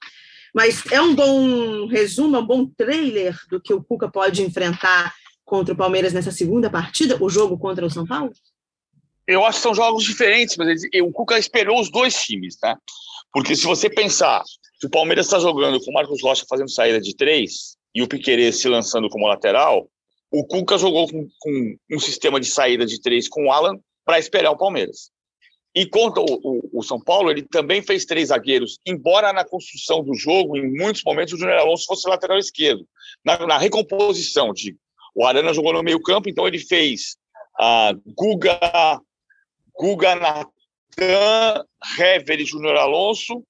[0.54, 5.12] Mas é um bom resumo, é um bom trailer do que o Cuca pode enfrentar
[5.44, 8.32] contra o Palmeiras nessa segunda partida, o jogo contra o São Paulo?
[9.26, 12.78] eu acho que são jogos diferentes, mas ele, o Cuca esperou os dois times, tá?
[13.32, 14.42] Porque se você pensar,
[14.78, 18.08] se o Palmeiras está jogando com o Marcos Rocha fazendo saída de três e o
[18.08, 19.88] Piquerez se lançando como lateral,
[20.36, 24.18] o Cuca jogou com, com um sistema de saída de três com o Alan para
[24.18, 25.12] esperar o Palmeiras.
[25.72, 30.02] E contra o, o, o, São Paulo, ele também fez três zagueiros, embora na construção
[30.02, 32.84] do jogo, em muitos momentos, o Júnior Alonso fosse lateral esquerdo.
[33.24, 34.78] Na, na recomposição, digo.
[35.14, 37.16] O Arana jogou no meio campo, então ele fez
[37.56, 39.00] a Guga,
[39.78, 41.64] Guga Natan,
[41.96, 43.44] Hever e Júnior Alonso,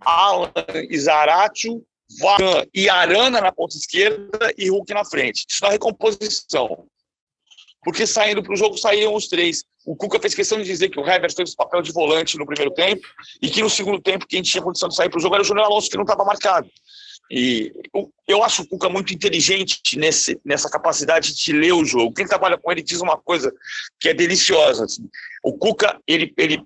[0.00, 0.50] Alan
[0.90, 1.84] Isaratio,
[2.20, 5.44] Varane e Arana na ponta esquerda e Hulk na frente.
[5.48, 6.86] Isso na recomposição.
[7.82, 9.64] Porque saindo para o jogo saíam os três.
[9.84, 12.46] O Cuca fez questão de dizer que o Hever fez o papel de volante no
[12.46, 13.06] primeiro tempo
[13.42, 15.46] e que no segundo tempo quem tinha condição de sair para o jogo era o
[15.46, 16.68] Júnior Alonso, que não estava marcado.
[17.30, 17.72] E
[18.26, 22.14] eu, acho o Cuca muito inteligente nesse, nessa capacidade de ler o jogo.
[22.14, 23.52] Quem trabalha com ele diz uma coisa
[23.98, 24.84] que é deliciosa.
[24.84, 25.08] Assim.
[25.42, 26.62] O Cuca, ele, ele,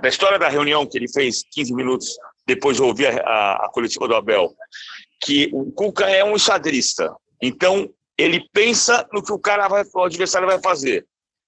[0.00, 3.68] da história da reunião que ele fez 15 minutos depois de ouvir a, a, a
[3.70, 4.54] coletiva do Abel,
[5.20, 7.14] que o Cuca é um xadrista.
[7.42, 11.06] Então, ele pensa no que o cara vai, o adversário vai fazer.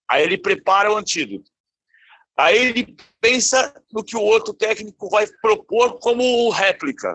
[0.09, 1.51] Aí ele prepara o antídoto.
[2.37, 7.15] Aí ele pensa no que o outro técnico vai propor como réplica.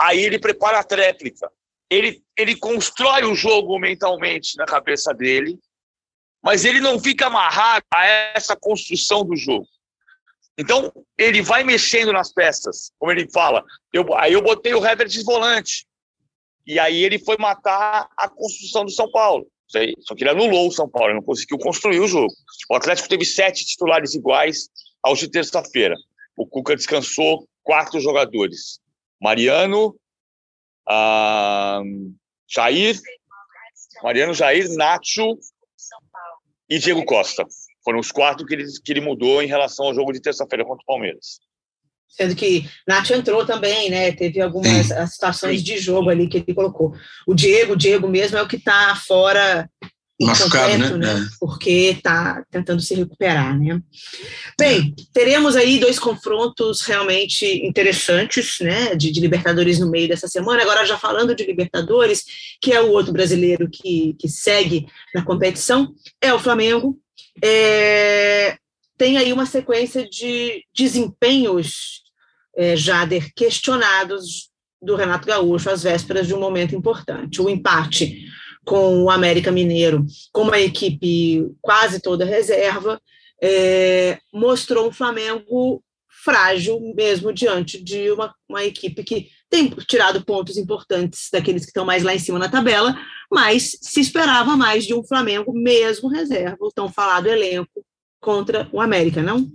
[0.00, 1.50] Aí ele prepara a tréplica.
[1.88, 5.58] Ele, ele constrói o jogo mentalmente na cabeça dele,
[6.42, 9.66] mas ele não fica amarrado a essa construção do jogo.
[10.56, 13.64] Então, ele vai mexendo nas peças, como ele fala.
[13.92, 15.86] Eu, aí eu botei o Hever volante.
[16.66, 19.46] E aí ele foi matar a construção do São Paulo.
[20.00, 22.32] Só que ele anulou o São Paulo, ele não conseguiu construir o jogo.
[22.70, 24.68] O Atlético teve sete titulares iguais
[25.02, 25.96] aos de terça-feira.
[26.36, 28.80] O Cuca descansou quatro jogadores.
[29.20, 29.98] Mariano,
[30.88, 31.80] ah,
[32.48, 33.00] Jair,
[34.02, 35.38] Mariano, Jair, Nacho
[36.68, 37.44] e Diego Costa.
[37.84, 40.82] Foram os quatro que ele, que ele mudou em relação ao jogo de terça-feira contra
[40.82, 41.38] o Palmeiras.
[42.08, 44.12] Sendo que Nath entrou também, né?
[44.12, 45.06] Teve algumas Sim.
[45.06, 46.94] situações de jogo ali que ele colocou.
[47.26, 49.68] O Diego, o Diego mesmo é o que está fora
[50.20, 51.12] machucado, né?
[51.12, 51.12] né?
[51.12, 51.36] É.
[51.40, 53.80] Porque está tentando se recuperar, né?
[54.58, 58.94] Bem, teremos aí dois confrontos realmente interessantes, né?
[58.94, 60.62] De, de, Libertadores no meio dessa semana.
[60.62, 62.24] Agora, já falando de Libertadores,
[62.60, 66.98] que é o outro brasileiro que, que segue na competição, é o Flamengo.
[67.42, 68.56] É,
[68.96, 72.02] tem aí uma sequência de desempenhos
[72.56, 77.40] é, Jader, questionados do Renato Gaúcho às vésperas de um momento importante.
[77.40, 78.26] O empate
[78.64, 83.00] com o América Mineiro, com uma equipe quase toda reserva,
[83.42, 85.82] é, mostrou um Flamengo
[86.24, 91.84] frágil mesmo diante de uma, uma equipe que tem tirado pontos importantes daqueles que estão
[91.84, 92.96] mais lá em cima na tabela,
[93.30, 97.84] mas se esperava mais de um Flamengo mesmo reserva, o tão falado elenco
[98.20, 99.48] contra o América, não?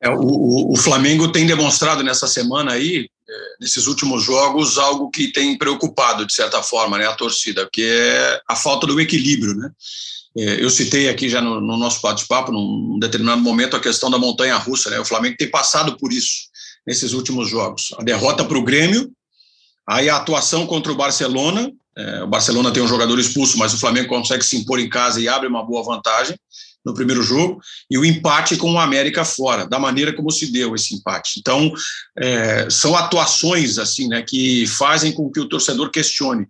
[0.00, 5.32] É, o, o, Flamengo tem demonstrado nessa semana aí, é, nesses últimos jogos, algo que
[5.32, 9.54] tem preocupado, de certa forma, né, a torcida, que é a falta do equilíbrio.
[9.54, 9.70] Né?
[10.36, 14.18] É, eu citei aqui já no, no nosso bate-papo, num determinado momento, a questão da
[14.18, 14.90] montanha-russa.
[14.90, 14.98] Né?
[14.98, 16.51] O Flamengo tem passado por isso
[16.86, 17.94] nesses últimos jogos.
[17.98, 19.10] A derrota para o Grêmio,
[19.86, 21.70] aí a atuação contra o Barcelona.
[21.96, 25.20] É, o Barcelona tem um jogador expulso, mas o Flamengo consegue se impor em casa
[25.20, 26.36] e abre uma boa vantagem
[26.84, 30.74] no primeiro jogo, e o empate com o América fora, da maneira como se deu
[30.74, 31.38] esse empate.
[31.38, 31.72] Então,
[32.18, 36.46] é, são atuações assim, né, que fazem com que o torcedor questione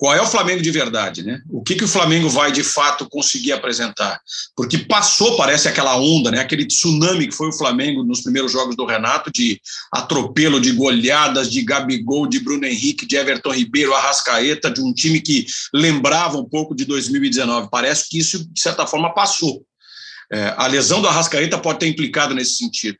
[0.00, 1.42] qual é o Flamengo de verdade, né?
[1.50, 4.18] O que, que o Flamengo vai de fato conseguir apresentar?
[4.56, 6.40] Porque passou, parece aquela onda, né?
[6.40, 9.60] Aquele tsunami que foi o Flamengo nos primeiros jogos do Renato, de
[9.92, 15.20] atropelo, de goleadas, de Gabigol, de Bruno Henrique, de Everton Ribeiro, Arrascaeta, de um time
[15.20, 17.68] que lembrava um pouco de 2019.
[17.70, 19.62] Parece que isso, de certa forma, passou.
[20.32, 22.96] É, a lesão do Arrascaeta pode ter implicado nesse sentido.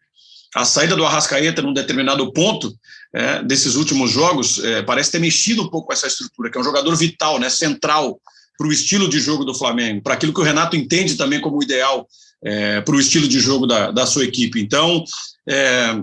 [0.54, 2.76] A saída do Arrascaeta num determinado ponto
[3.12, 6.60] é, desses últimos jogos é, parece ter mexido um pouco com essa estrutura, que é
[6.60, 8.20] um jogador vital, né, central
[8.56, 11.62] para o estilo de jogo do Flamengo, para aquilo que o Renato entende também como
[11.62, 12.06] ideal
[12.44, 14.60] é, para o estilo de jogo da, da sua equipe.
[14.60, 15.02] Então,
[15.48, 16.00] é,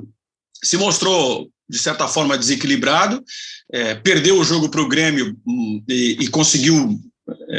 [0.63, 3.23] se mostrou, de certa forma, desequilibrado,
[3.71, 6.99] é, perdeu o jogo para o Grêmio hum, e, e conseguiu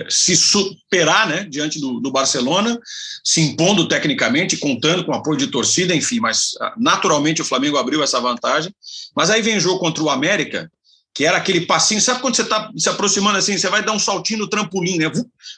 [0.08, 2.78] se superar né, diante do, do, Barcelona,
[3.22, 8.02] se impondo tecnicamente, contando com apoio de torcida, enfim, mas ah, naturalmente o Flamengo abriu
[8.02, 8.74] essa vantagem.
[9.14, 10.70] Mas aí vem jogo contra o América,
[11.14, 13.98] que era aquele passinho, sabe quando você está se aproximando assim, você vai dar um
[13.98, 15.10] saltinho no trampolim, né?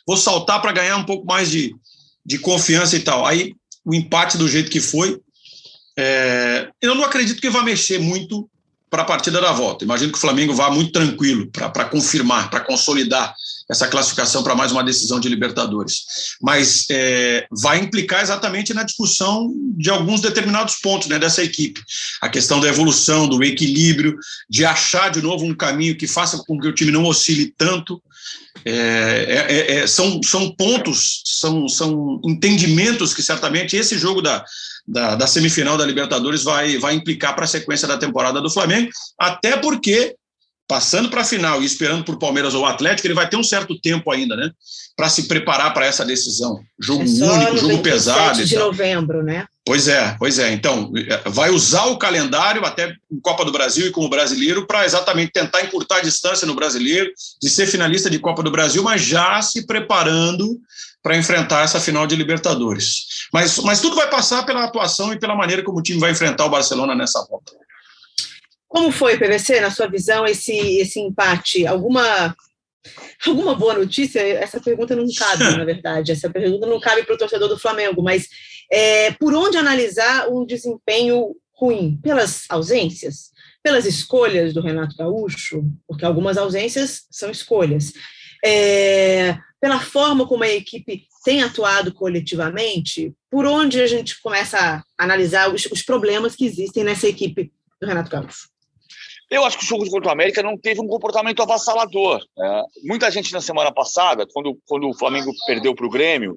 [0.07, 1.75] Vou saltar para ganhar um pouco mais de,
[2.25, 3.27] de confiança e tal.
[3.27, 5.21] Aí o empate do jeito que foi,
[5.97, 8.49] é, eu não acredito que vai mexer muito
[8.89, 9.85] para a partida da volta.
[9.85, 13.35] Imagino que o Flamengo vá muito tranquilo para confirmar, para consolidar
[13.71, 16.03] essa classificação para mais uma decisão de Libertadores.
[16.43, 21.81] Mas é, vai implicar exatamente na discussão de alguns determinados pontos né, dessa equipe.
[22.21, 26.59] A questão da evolução, do equilíbrio, de achar de novo um caminho que faça com
[26.59, 28.03] que o time não oscile tanto.
[28.65, 34.45] É, é, é, é são, são pontos, são, são entendimentos que certamente esse jogo da,
[34.87, 38.91] da, da semifinal da Libertadores vai, vai implicar para a sequência da temporada do Flamengo,
[39.19, 40.17] até porque
[40.71, 43.77] passando para a final e esperando por Palmeiras ou Atlético, ele vai ter um certo
[43.81, 44.53] tempo ainda, né?
[44.97, 46.61] Para se preparar para essa decisão.
[46.79, 48.45] Jogo é único, jogo pesado.
[48.45, 49.47] de novembro, né?
[49.67, 50.53] Pois é, pois é.
[50.53, 50.93] Então,
[51.27, 55.97] vai usar o calendário até Copa do Brasil e como brasileiro para exatamente tentar encurtar
[55.97, 57.11] a distância no brasileiro,
[57.43, 60.57] de ser finalista de Copa do Brasil, mas já se preparando
[61.03, 63.27] para enfrentar essa final de Libertadores.
[63.33, 66.45] Mas, mas tudo vai passar pela atuação e pela maneira como o time vai enfrentar
[66.45, 67.59] o Barcelona nessa volta.
[68.71, 71.67] Como foi, PVC, na sua visão, esse, esse empate?
[71.67, 72.37] Alguma,
[73.27, 74.21] alguma boa notícia?
[74.21, 76.13] Essa pergunta não cabe, na verdade.
[76.13, 78.29] Essa pergunta não cabe para o torcedor do Flamengo, mas
[78.71, 81.99] é, por onde analisar um desempenho ruim?
[82.01, 83.33] Pelas ausências?
[83.61, 85.65] Pelas escolhas do Renato Gaúcho?
[85.89, 87.93] Porque algumas ausências são escolhas.
[88.45, 94.85] É, pela forma como a equipe tem atuado coletivamente, por onde a gente começa a
[94.97, 98.50] analisar os, os problemas que existem nessa equipe do Renato Gaúcho?
[99.31, 102.21] Eu acho que o jogo contra o América não teve um comportamento avassalador.
[102.37, 102.65] Né?
[102.83, 106.37] Muita gente na semana passada, quando, quando o Flamengo perdeu para o Grêmio,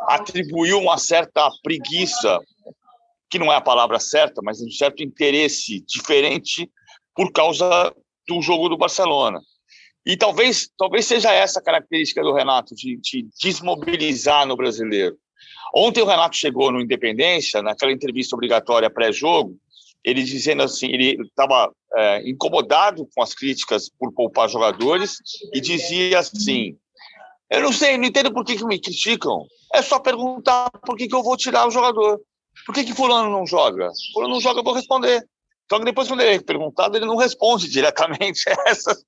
[0.00, 2.38] atribuiu uma certa preguiça,
[3.30, 6.70] que não é a palavra certa, mas um certo interesse diferente
[7.14, 7.94] por causa
[8.28, 9.40] do jogo do Barcelona.
[10.04, 15.16] E talvez, talvez seja essa a característica do Renato, de, de desmobilizar no brasileiro.
[15.74, 19.56] Ontem o Renato chegou no Independência, naquela entrevista obrigatória pré-jogo,
[20.04, 25.16] ele dizendo assim, ele estava é, incomodado com as críticas por poupar jogadores
[25.52, 26.76] e dizia assim:
[27.50, 29.46] eu não sei, não entendo por que, que me criticam.
[29.72, 32.20] É só perguntar por que, que eu vou tirar o jogador.
[32.66, 33.90] Por que, que fulano não joga?
[34.12, 35.24] Fulano não joga, eu vou responder.
[35.68, 39.04] Que depois, quando ele é perguntado, ele não responde diretamente a, essas,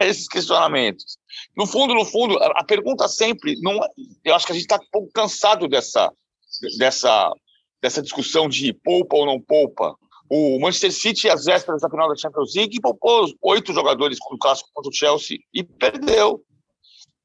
[0.00, 1.18] a esses questionamentos.
[1.56, 3.88] No fundo, no fundo, a, a pergunta sempre, não, é,
[4.24, 6.10] eu acho que a gente está um pouco cansado dessa,
[6.78, 7.30] dessa,
[7.82, 9.94] dessa discussão de poupa ou não poupa.
[10.30, 14.70] O Manchester City, às vésperas da final da Champions League, poupou oito jogadores no clássico
[14.72, 16.42] contra o Chelsea e perdeu.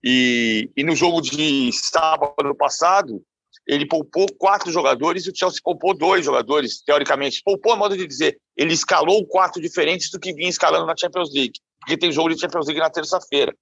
[0.03, 3.21] E, e no jogo de sábado passado,
[3.67, 7.41] ele poupou quatro jogadores e o Chelsea poupou dois jogadores, teoricamente.
[7.43, 11.33] Poupou a modo de dizer, ele escalou quatro diferentes do que vinha escalando na Champions
[11.33, 13.55] League, porque tem jogo de Champions League na terça-feira.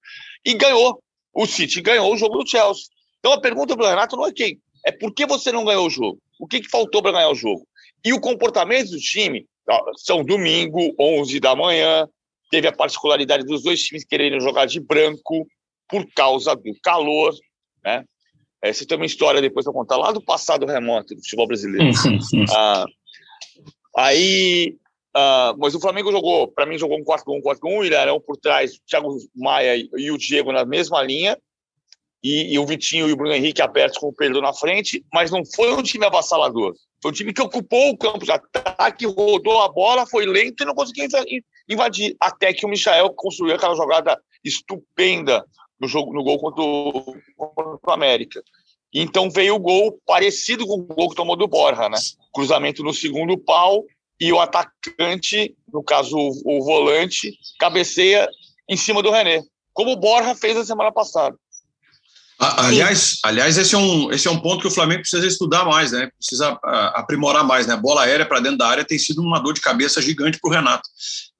[0.44, 1.02] E ganhou.
[1.34, 2.84] O City ganhou o jogo do Chelsea.
[3.18, 5.86] Então a pergunta para o Renato não é quem, é por que você não ganhou
[5.86, 6.18] o jogo?
[6.40, 7.66] O que, que faltou para ganhar o jogo?
[8.04, 9.46] E o comportamento do time,
[9.96, 12.08] são domingo, 11 da manhã,
[12.50, 15.46] teve a particularidade dos dois times quererem jogar de branco
[15.88, 17.34] por causa do calor,
[17.84, 18.04] né?
[18.60, 21.92] Essa tem uma história depois para contar lá do passado remoto do futebol brasileiro.
[22.56, 22.84] ah,
[23.96, 24.76] aí,
[25.14, 28.20] ah, mas o Flamengo jogou, para mim jogou um 4 1 4 1 o Ilharão
[28.20, 31.38] por trás, o Thiago Maia e o Diego na mesma linha,
[32.22, 35.30] e, e, o Vitinho e o Bruno Henrique abertos com o Pedro na frente, mas
[35.30, 36.74] não foi um time avassalador.
[37.00, 40.66] Foi um time que ocupou o campo de ataque, rodou a bola, foi lento e
[40.66, 41.06] não conseguiu
[41.68, 42.16] invadir.
[42.20, 45.44] Até que o Michael construiu aquela jogada estupenda
[45.80, 48.42] no jogo no gol contra o, contra o América.
[48.92, 51.98] Então veio o gol parecido com o gol que tomou do Borja, né?
[52.32, 53.84] Cruzamento no segundo pau
[54.20, 58.28] e o atacante, no caso o, o volante, cabeceia
[58.68, 61.36] em cima do René, como o Borja fez a semana passada.
[62.38, 65.90] Aliás, aliás esse, é um, esse é um ponto que o Flamengo precisa estudar mais,
[65.90, 66.08] né?
[66.16, 66.56] Precisa
[66.94, 67.74] aprimorar mais, né?
[67.74, 70.48] A bola aérea para dentro da área tem sido uma dor de cabeça gigante para
[70.48, 70.88] o Renato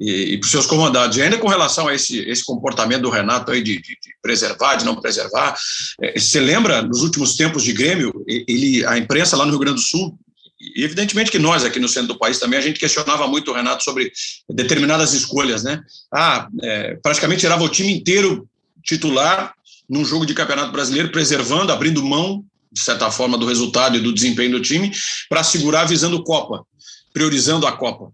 [0.00, 1.16] e, e para os seus comandados.
[1.16, 4.74] E ainda com relação a esse, esse comportamento do Renato aí de, de, de preservar,
[4.74, 5.56] de não preservar,
[6.02, 9.76] é, você lembra, nos últimos tempos de Grêmio, ele, a imprensa lá no Rio Grande
[9.76, 10.18] do Sul,
[10.60, 13.54] e evidentemente que nós aqui no centro do país também, a gente questionava muito o
[13.54, 14.10] Renato sobre
[14.50, 15.80] determinadas escolhas, né?
[16.12, 18.48] Ah, é, praticamente tirava o time inteiro
[18.82, 19.54] titular
[19.88, 24.12] num jogo de Campeonato Brasileiro, preservando, abrindo mão, de certa forma, do resultado e do
[24.12, 24.92] desempenho do time,
[25.28, 26.64] para segurar visando Copa,
[27.12, 28.12] priorizando a Copa.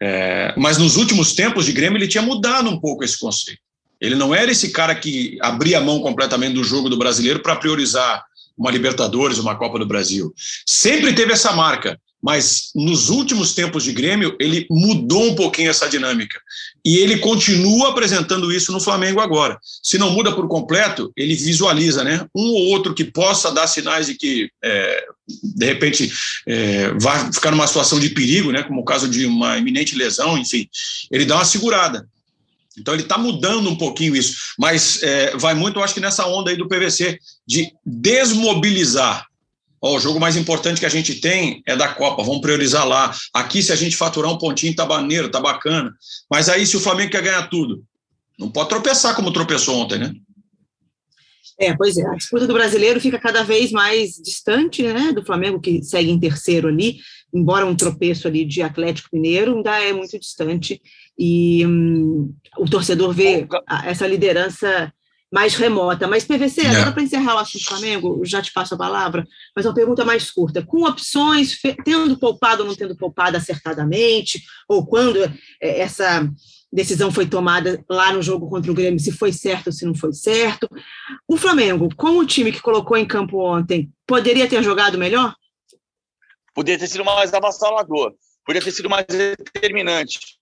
[0.00, 3.60] É, mas nos últimos tempos de Grêmio, ele tinha mudado um pouco esse conceito.
[4.00, 8.22] Ele não era esse cara que abria mão completamente do jogo do brasileiro para priorizar
[8.56, 10.32] uma Libertadores, uma Copa do Brasil.
[10.66, 15.88] Sempre teve essa marca mas nos últimos tempos de Grêmio, ele mudou um pouquinho essa
[15.88, 16.40] dinâmica.
[16.84, 19.58] E ele continua apresentando isso no Flamengo agora.
[19.82, 24.06] Se não muda por completo, ele visualiza né, um ou outro que possa dar sinais
[24.06, 25.04] de que, é,
[25.42, 26.12] de repente,
[26.46, 30.38] é, vai ficar numa situação de perigo, né, como o caso de uma iminente lesão,
[30.38, 30.68] enfim.
[31.10, 32.08] Ele dá uma segurada.
[32.78, 36.26] Então ele está mudando um pouquinho isso, mas é, vai muito, eu acho que nessa
[36.26, 39.26] onda aí do PVC de desmobilizar.
[39.86, 43.14] Ó, o jogo mais importante que a gente tem é da Copa, vamos priorizar lá.
[43.32, 45.94] Aqui, se a gente faturar um pontinho, tá maneiro, tá bacana.
[46.28, 47.84] Mas aí, se o Flamengo quer ganhar tudo,
[48.36, 50.12] não pode tropeçar como tropeçou ontem, né?
[51.58, 55.60] É, pois é, a disputa do brasileiro fica cada vez mais distante, né, do Flamengo,
[55.60, 56.98] que segue em terceiro ali,
[57.32, 60.82] embora um tropeço ali de Atlético Mineiro, ainda é muito distante,
[61.18, 63.46] e hum, o torcedor vê
[63.84, 64.92] essa liderança
[65.32, 66.06] mais remota.
[66.06, 66.68] Mas, PVC, é.
[66.68, 70.04] agora para encerrar o assunto do Flamengo, já te passo a palavra, mas uma pergunta
[70.04, 70.64] mais curta.
[70.64, 75.22] Com opções, tendo poupado ou não tendo poupado acertadamente, ou quando
[75.60, 76.28] é, essa
[76.72, 79.94] decisão foi tomada lá no jogo contra o Grêmio, se foi certo ou se não
[79.94, 80.68] foi certo.
[81.26, 85.34] O Flamengo, com o time que colocou em campo ontem, poderia ter jogado melhor?
[86.54, 88.14] Poderia ter sido mais avassalador,
[88.44, 90.35] poderia ter sido mais determinante.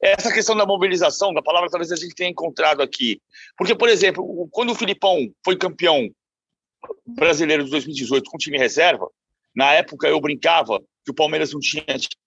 [0.00, 3.20] Essa questão da mobilização, da palavra talvez a gente tenha encontrado aqui.
[3.56, 6.08] Porque, por exemplo, quando o Filipão foi campeão
[7.06, 9.08] brasileiro de 2018 com time reserva,
[9.54, 11.84] na época eu brincava que o Palmeiras não tinha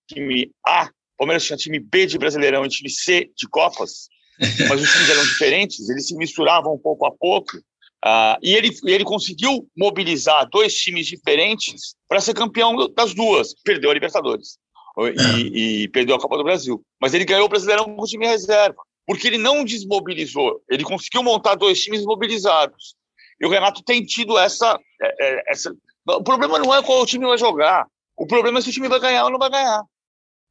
[0.08, 0.90] time A
[1.22, 4.10] Palmeiras tinha time B de Brasileirão e time C de Copas,
[4.68, 7.58] mas os times eram diferentes, eles se misturavam pouco a pouco.
[8.04, 13.54] Uh, e ele, ele conseguiu mobilizar dois times diferentes para ser campeão das duas.
[13.64, 14.58] Perdeu a Libertadores
[15.00, 16.84] e, e, perdeu a Copa do Brasil.
[17.00, 20.62] Mas ele ganhou o Brasileirão com o time reserva, porque ele não desmobilizou.
[20.70, 22.96] Ele conseguiu montar dois times mobilizados.
[23.40, 25.74] E o Renato tem tido essa, é, é, essa.
[26.08, 27.88] O problema não é qual o time vai jogar.
[28.18, 29.84] O problema é se o time vai ganhar ou não vai ganhar.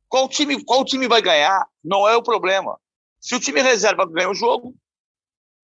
[0.09, 2.77] Qual time, qual time vai ganhar não é o problema.
[3.21, 4.75] Se o time reserva ganha o jogo,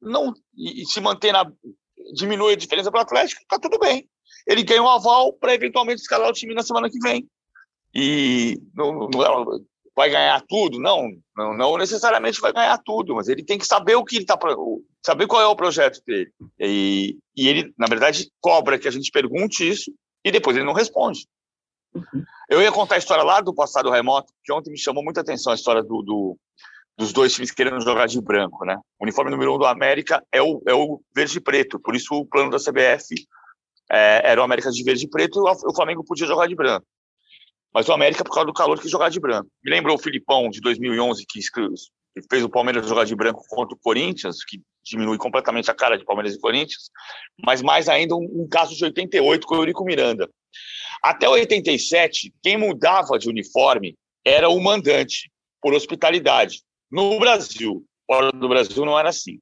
[0.01, 1.51] não e, e se manter na
[2.15, 4.09] diminui a diferença para o Atlético, tá tudo bem.
[4.47, 7.29] Ele ganha um aval para eventualmente escalar o time na semana que vem.
[7.99, 9.61] E não, não é,
[9.97, 10.79] vai ganhar tudo?
[10.79, 14.25] Não, não, não necessariamente vai ganhar tudo, mas ele tem que saber o que ele
[14.25, 14.39] está
[15.03, 16.31] saber qual é o projeto dele.
[16.61, 19.91] E, e ele, na verdade, cobra que a gente pergunte isso
[20.23, 21.27] e depois ele não responde.
[21.95, 22.23] Uhum.
[22.51, 25.51] Eu ia contar a história lá do passado remoto, que ontem me chamou muita atenção
[25.51, 26.37] a história do, do
[26.99, 28.79] dos dois times querendo jogar de branco, né?
[28.99, 32.15] O uniforme número um do América é o, é o verde e preto, por isso
[32.15, 33.15] o plano da CBF
[33.91, 36.87] é, era o América de verde e preto e o Flamengo podia jogar de branco.
[37.73, 39.49] Mas o América, por causa do calor, quis jogar de branco.
[39.63, 41.41] Me lembrou o Filipão, de 2011, que
[42.31, 46.05] fez o Palmeiras jogar de branco contra o Corinthians, que diminui completamente a cara de
[46.05, 46.91] Palmeiras e Corinthians,
[47.45, 50.31] mas mais ainda um caso de 88 com o Eurico Miranda.
[51.03, 53.95] Até 87, quem mudava de uniforme
[54.25, 56.63] era o mandante, por hospitalidade.
[56.91, 59.39] No Brasil, fora do Brasil não era assim.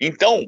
[0.00, 0.44] Então,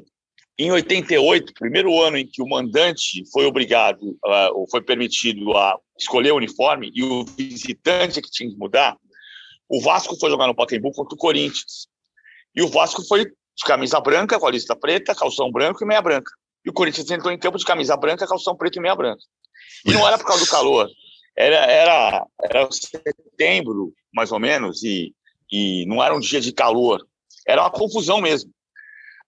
[0.57, 5.77] em 88, primeiro ano em que o mandante foi obrigado, uh, ou foi permitido a
[5.99, 8.97] escolher o uniforme e o visitante que tinha que mudar,
[9.67, 11.87] o Vasco foi jogar no Pacaembu contra o Corinthians.
[12.55, 16.01] E o Vasco foi de camisa branca, com a lista preta, calção branco e meia
[16.01, 16.31] branca.
[16.63, 19.21] E o Corinthians entrou em campo de camisa branca, calção preto e meia branca.
[19.85, 20.89] E não era por causa do calor.
[21.35, 25.13] Era, era, era setembro, mais ou menos, e,
[25.51, 27.05] e não era um dia de calor.
[27.45, 28.51] Era uma confusão mesmo.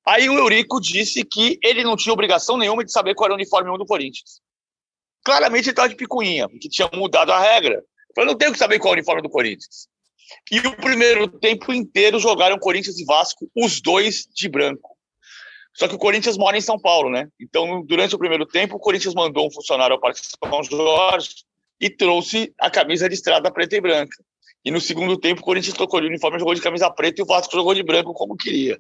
[0.08, 3.36] Aí o Eurico disse que ele não tinha obrigação nenhuma de saber qual era o
[3.36, 4.42] uniforme 1 do Corinthians.
[5.22, 7.84] Claramente ele estava de picuinha, porque tinha mudado a regra.
[8.16, 9.90] Eu não tenho que saber qual é o uniforme do Corinthians.
[10.50, 14.96] E o primeiro tempo inteiro jogaram Corinthians e Vasco, os dois de branco.
[15.74, 17.28] Só que o Corinthians mora em São Paulo, né?
[17.38, 21.44] Então, durante o primeiro tempo, o Corinthians mandou um funcionário ao Parque São Jorge
[21.82, 24.18] e trouxe a camisa listrada preta e branca.
[24.66, 27.26] E no segundo tempo, o Corinthians trocou de uniforme, jogou de camisa preta e o
[27.26, 28.78] Vasco jogou de branco como queria.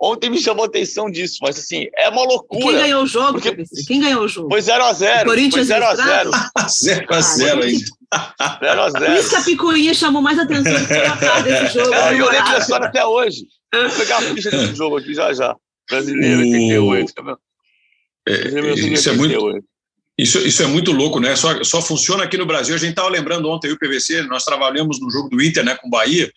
[0.00, 2.64] Ontem me chamou a atenção disso, mas assim, é uma loucura.
[2.64, 3.40] Quem ganhou o jogo?
[3.40, 3.64] Porque...
[3.86, 4.48] Quem ganhou o jogo?
[4.50, 5.24] Foi 0x0.
[5.24, 6.30] Corinthians 0x0.
[6.58, 7.98] 0x0 ainda.
[8.12, 8.92] 0x0.
[8.92, 11.94] Por isso que a picuinha chamou mais atenção do que desse jogo.
[11.94, 13.46] É, eu lembro da história até hoje.
[13.72, 15.54] Vou pegar a ficha desse jogo aqui já já.
[15.88, 17.12] Brasileiro, 88.
[18.26, 18.32] É,
[18.92, 19.62] isso, é muito,
[20.18, 21.36] isso, isso é muito louco, né?
[21.36, 22.74] Só, só funciona aqui no Brasil.
[22.74, 25.86] A gente estava lembrando ontem o PVC, nós trabalhamos no jogo do Inter né, com
[25.86, 26.28] o Bahia,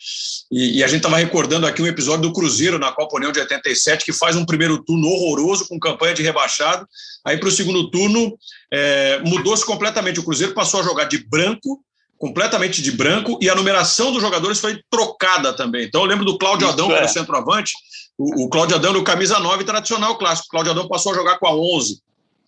[0.51, 3.39] e, e a gente estava recordando aqui um episódio do Cruzeiro na Copa União de
[3.39, 6.87] 87, que faz um primeiro turno horroroso, com campanha de rebaixado.
[7.25, 8.37] Aí, para o segundo turno,
[8.71, 10.19] é, mudou-se completamente.
[10.19, 11.83] O Cruzeiro passou a jogar de branco,
[12.19, 15.85] completamente de branco, e a numeração dos jogadores foi trocada também.
[15.85, 17.73] Então, eu lembro do Cláudio Adão, que era o centroavante,
[18.15, 20.49] o, o Cláudio Adão no camisa 9 tradicional clássico.
[20.49, 21.99] O Cláudio Adão passou a jogar com a 11.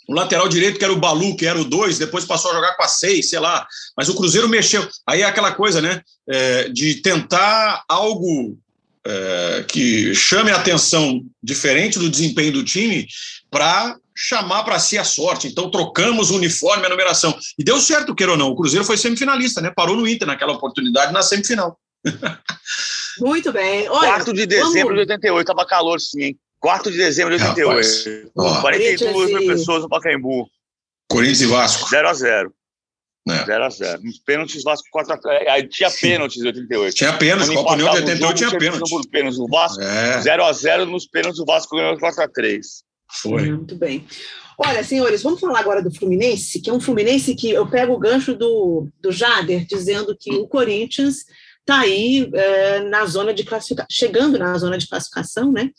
[0.07, 2.75] O lateral direito, que era o Balu, que era o 2, depois passou a jogar
[2.75, 3.65] com a 6, sei lá.
[3.95, 4.87] Mas o Cruzeiro mexeu.
[5.07, 6.01] Aí é aquela coisa, né?
[6.29, 8.57] É, de tentar algo
[9.05, 13.07] é, que chame a atenção diferente do desempenho do time
[13.49, 15.47] para chamar para si a sorte.
[15.47, 17.37] Então trocamos o uniforme, a numeração.
[17.57, 18.49] E deu certo, queira ou não.
[18.49, 19.71] O Cruzeiro foi semifinalista, né?
[19.75, 21.77] Parou no Inter naquela oportunidade na semifinal.
[23.19, 23.87] Muito bem.
[23.89, 25.05] Olha, 4 de dezembro vamos...
[25.05, 26.39] de 88, tava calor sim, hein?
[26.63, 28.31] 4 de dezembro de 88.
[28.37, 30.47] Rapaz, 42 mil pessoas no Pacaembu.
[31.09, 31.89] Corinthians e Vasco.
[31.89, 32.51] 0x0.
[33.27, 33.99] 0x0.
[34.01, 35.47] Nos pênaltis, Vasco 4x3.
[35.49, 36.95] Aí tinha pênaltis em 88.
[36.95, 39.07] Tinha pênaltis, Copa União de 88 tinha pênaltis.
[39.07, 39.39] Pênaltis.
[39.39, 40.85] O Vasco, 0x0 é.
[40.85, 42.61] nos pênaltis, o Vasco ganhou 4x3.
[43.21, 43.51] Foi.
[43.51, 44.07] Muito bem.
[44.57, 47.99] Olha, senhores, vamos falar agora do Fluminense, que é um Fluminense que eu pego o
[47.99, 51.25] gancho do, do Jader, dizendo que o Corinthians
[51.59, 55.69] está aí é, na zona de classificação, chegando na zona de classificação, né?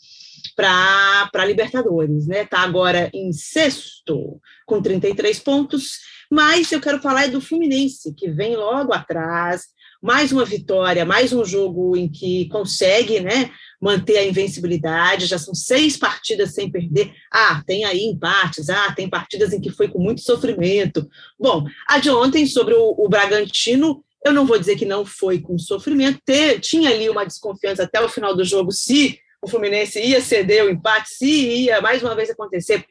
[0.55, 2.43] Para Libertadores, né?
[2.43, 5.99] Está agora em sexto, com 33 pontos,
[6.31, 9.63] mas eu quero falar do Fluminense, que vem logo atrás,
[10.01, 13.51] mais uma vitória, mais um jogo em que consegue, né?
[13.81, 17.13] manter a invencibilidade, já são seis partidas sem perder.
[17.31, 21.07] Ah, tem aí empates, ah, tem partidas em que foi com muito sofrimento.
[21.39, 25.39] Bom, a de ontem sobre o, o Bragantino, eu não vou dizer que não foi
[25.39, 29.99] com sofrimento, ter, tinha ali uma desconfiança até o final do jogo se o Fluminense
[29.99, 32.83] ia ceder o empate, se ia mais uma vez acontecer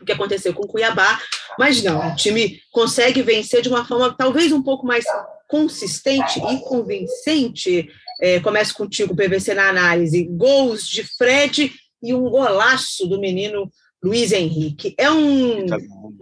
[0.00, 1.20] o que aconteceu com o Cuiabá,
[1.58, 5.04] mas não, o time consegue vencer de uma forma talvez um pouco mais
[5.48, 7.88] consistente e convincente
[8.20, 10.24] é, começo contigo, PVC, na análise.
[10.24, 11.72] Gols de Fred
[12.02, 13.70] e um golaço do menino
[14.02, 14.94] Luiz Henrique.
[14.96, 15.66] É um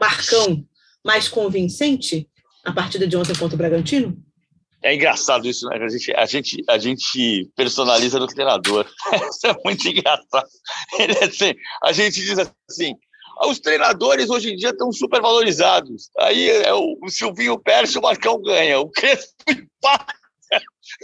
[0.01, 0.65] marcão
[1.05, 2.29] mais convincente
[2.65, 4.19] a partida de ontem contra o Bragantino?
[4.83, 5.77] É engraçado isso, né?
[5.77, 8.87] A gente, a gente, a gente personaliza no treinador.
[9.31, 10.49] Isso é muito engraçado.
[10.99, 11.55] Ele é assim,
[11.85, 12.95] a gente diz assim:
[13.47, 16.11] os treinadores hoje em dia estão super valorizados.
[16.19, 18.81] Aí é o, o Silvinho perde, o Marcão ganha.
[18.81, 20.15] O Crespo empata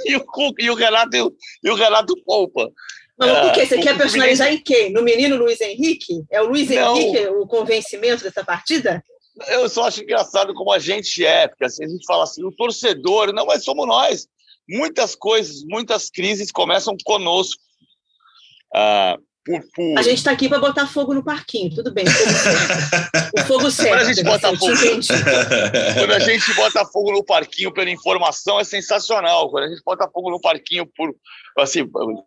[0.04, 0.24] e, o,
[0.58, 2.70] e, o Renato, e o Renato poupa.
[3.18, 3.66] Mas por quê?
[3.66, 4.92] Você é, quer personalizar em quem?
[4.92, 6.22] No menino Luiz Henrique?
[6.30, 9.02] É o Luiz não, Henrique o convencimento dessa partida?
[9.48, 12.52] Eu só acho engraçado como a gente é, porque assim, a gente fala assim, o
[12.52, 14.26] torcedor, não, mas somos nós.
[14.68, 17.62] Muitas coisas, muitas crises começam conosco.
[18.74, 19.98] Ah, por, por...
[19.98, 22.04] A gente está aqui para botar fogo no parquinho, tudo bem.
[23.38, 23.90] o fogo certo.
[23.90, 24.72] Quando a gente bota fogo,
[25.94, 29.48] quando a gente bota fogo no parquinho pela informação é sensacional.
[29.50, 31.14] Quando a gente bota fogo no parquinho por
[31.58, 32.24] assim, por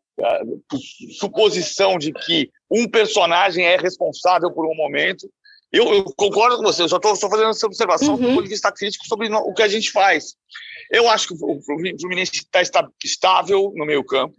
[1.20, 5.30] suposição de que um personagem é responsável por um momento,
[5.72, 6.84] eu, eu concordo com você.
[6.84, 8.22] Eu só estou fazendo essa observação uhum.
[8.22, 10.36] do ponto de vista crítico sobre o que a gente faz.
[10.92, 12.62] Eu acho que o Fluminense está
[13.04, 14.36] estável no meio campo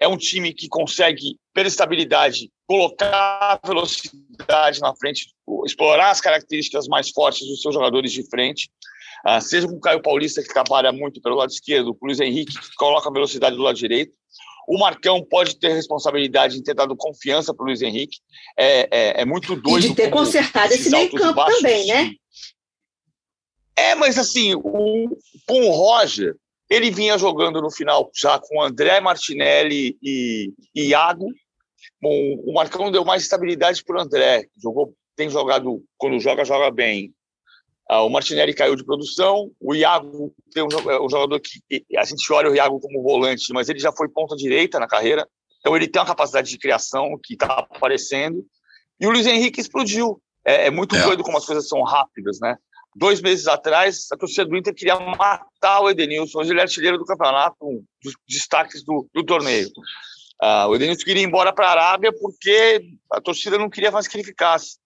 [0.00, 5.32] é um time que consegue, pela estabilidade, colocar velocidade na frente,
[5.64, 8.70] explorar as características mais fortes dos seus jogadores de frente.
[9.26, 12.52] Uh, seja com o Caio Paulista, que trabalha muito pelo lado esquerdo, o Luiz Henrique,
[12.52, 14.12] que coloca velocidade do lado direito.
[14.66, 18.18] O Marcão pode ter responsabilidade em ter dado confiança para o Luiz Henrique.
[18.58, 19.86] É, é, é, muito doido.
[19.86, 22.12] E de ter consertado esse meio-campo também, né?
[23.76, 26.34] É, mas assim, o, com o Roger,
[26.68, 31.28] ele vinha jogando no final já com André Martinelli e, e Iago.
[32.00, 34.46] Bom, o Marcão deu mais estabilidade para o André.
[34.60, 37.14] Jogou, tem jogado, quando joga, joga bem.
[37.88, 39.50] Ah, o Martinelli caiu de produção.
[39.60, 41.60] O Iago tem um, é um, jogador que
[41.96, 45.26] a gente olha o Iago como volante, mas ele já foi ponta direita na carreira.
[45.60, 48.44] Então ele tem uma capacidade de criação que está aparecendo.
[49.00, 50.20] E o Luiz Henrique explodiu.
[50.44, 51.02] É, é muito é.
[51.02, 52.56] doido como as coisas são rápidas, né?
[52.96, 56.40] dois meses atrás, a torcida do Inter queria matar o Edenilson.
[56.40, 59.68] Hoje ele é artilheiro do campeonato, um dos destaques do, do torneio.
[60.42, 62.82] Uh, o Edenilson queria ir embora para a Arábia porque
[63.12, 64.78] a torcida não queria mais que ele ficasse.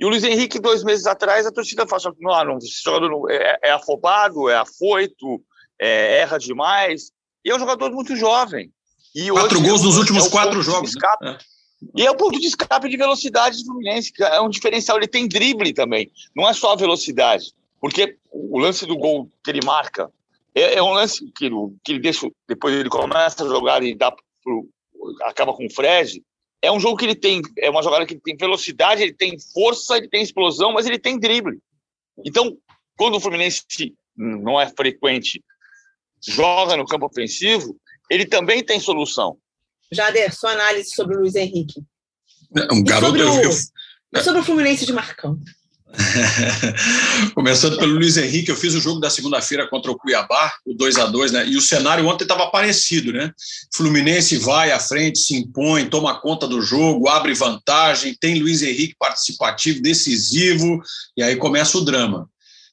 [0.00, 3.30] E o Luiz Henrique, dois meses atrás, a torcida falou assim, não, não, esse jogador
[3.30, 5.42] é, é afobado, é afoito,
[5.78, 7.12] é, erra demais.
[7.44, 8.72] E é um jogador muito jovem.
[9.14, 10.94] E quatro gols nos últimos é quatro jogos.
[11.20, 11.38] Né?
[11.96, 14.96] E é o ponto de escape de velocidade do Fluminense, que é um diferencial.
[14.96, 17.52] Ele tem drible também, não é só a velocidade.
[17.78, 20.10] Porque o lance do gol que ele marca
[20.54, 21.50] é, é um lance que,
[21.84, 24.68] que ele deixa, depois ele começa a jogar e dá pro,
[25.24, 26.22] acaba com o Fred.
[26.62, 29.38] É um jogo que ele tem, é uma jogada que ele tem velocidade, ele tem
[29.52, 31.58] força, ele tem explosão, mas ele tem drible.
[32.24, 32.56] Então,
[32.96, 33.62] quando o Fluminense
[34.16, 35.42] não é frequente,
[36.22, 37.76] joga no campo ofensivo,
[38.10, 39.38] ele também tem solução.
[39.90, 41.82] Jader, sua análise sobre o Luiz Henrique.
[42.70, 43.16] Um garoto.
[43.16, 43.50] E sobre, o,
[44.14, 44.22] eu...
[44.22, 45.38] sobre o Fluminense de Marcão.
[47.34, 50.98] Começando pelo Luiz Henrique, eu fiz o jogo da segunda-feira contra o Cuiabá, o 2
[50.98, 51.46] a 2 né?
[51.46, 53.32] E o cenário ontem estava parecido, né?
[53.74, 58.94] Fluminense vai à frente, se impõe, toma conta do jogo, abre vantagem, tem Luiz Henrique
[58.98, 60.80] participativo, decisivo,
[61.16, 62.28] e aí começa o drama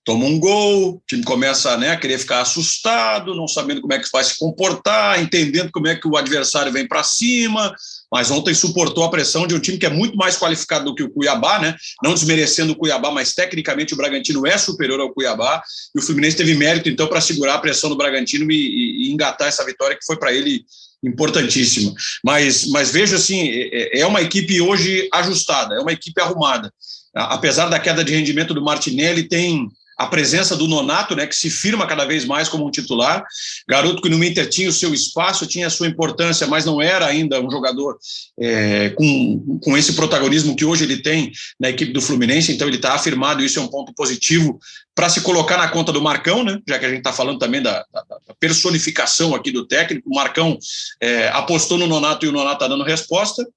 [0.07, 3.99] toma um gol, o time começa né, a querer ficar assustado, não sabendo como é
[3.99, 7.76] que vai se comportar, entendendo como é que o adversário vem para cima,
[8.12, 11.03] mas ontem suportou a pressão de um time que é muito mais qualificado do que
[11.03, 11.76] o Cuiabá, né?
[12.01, 15.62] Não desmerecendo o Cuiabá, mas tecnicamente o Bragantino é superior ao Cuiabá,
[15.95, 19.47] e o Fluminense teve mérito então para segurar a pressão do Bragantino e, e, engatar
[19.47, 20.64] essa vitória que foi para ele
[21.03, 21.93] importantíssima.
[22.24, 26.72] Mas, mas vejo assim, é, é uma equipe hoje ajustada, é uma equipe arrumada.
[27.14, 31.49] Apesar da queda de rendimento do Martinelli, tem a presença do Nonato, né, que se
[31.49, 33.25] firma cada vez mais como um titular,
[33.67, 37.07] garoto que no Inter tinha o seu espaço, tinha a sua importância, mas não era
[37.07, 37.97] ainda um jogador
[38.39, 42.77] é, com, com esse protagonismo que hoje ele tem na equipe do Fluminense, então ele
[42.77, 44.59] está afirmado, isso é um ponto positivo
[44.93, 47.61] para se colocar na conta do Marcão, né, já que a gente está falando também
[47.61, 50.57] da, da, da, personificação aqui do técnico, o Marcão
[51.01, 53.47] é, apostou no Nonato e o Nonato está dando resposta,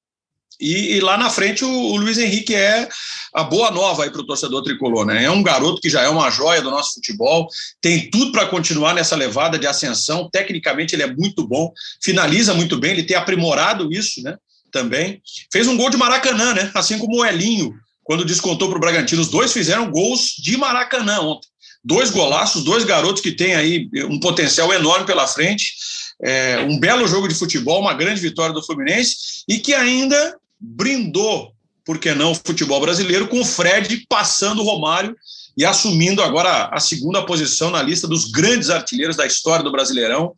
[0.61, 2.89] e, e, lá na frente o, o, Luiz Henrique é
[3.35, 5.25] a boa nova aí para o torcedor tricolor, né?
[5.25, 7.49] É um garoto que já é uma joia do nosso futebol,
[7.81, 10.29] tem tudo para continuar nessa levada de ascensão.
[10.31, 14.37] Tecnicamente ele é muito bom, finaliza muito bem, ele tem aprimorado isso, né?
[14.71, 15.21] Também
[15.53, 16.71] fez um gol de Maracanã, né?
[16.75, 17.75] Assim como o Elinho
[18.11, 19.23] quando descontou para o Bragantino.
[19.23, 21.49] Os dois fizeram gols de Maracanã ontem.
[21.83, 25.75] Dois golaços, dois garotos que têm aí um potencial enorme pela frente.
[26.23, 31.53] É, um belo jogo de futebol, uma grande vitória do Fluminense e que ainda brindou,
[31.85, 35.17] por que não, o futebol brasileiro, com o Fred passando o Romário
[35.57, 40.35] e assumindo agora a segunda posição na lista dos grandes artilheiros da história do Brasileirão.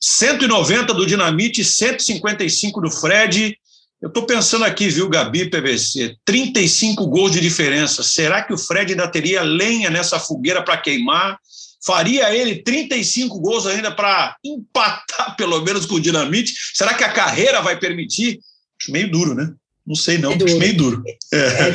[0.00, 3.56] 190 do Dinamite, 155 do Fred.
[4.00, 6.16] Eu estou pensando aqui, viu, Gabi, PVC?
[6.24, 8.02] 35 gols de diferença.
[8.02, 11.38] Será que o Fred ainda teria lenha nessa fogueira para queimar?
[11.84, 16.52] Faria ele 35 gols ainda para empatar, pelo menos, com o Dinamite?
[16.74, 18.40] Será que a carreira vai permitir?
[18.80, 19.52] Acho meio duro, né?
[19.86, 20.32] Não sei, não.
[20.32, 21.02] É meio duro.
[21.32, 21.36] É.
[21.36, 21.74] É,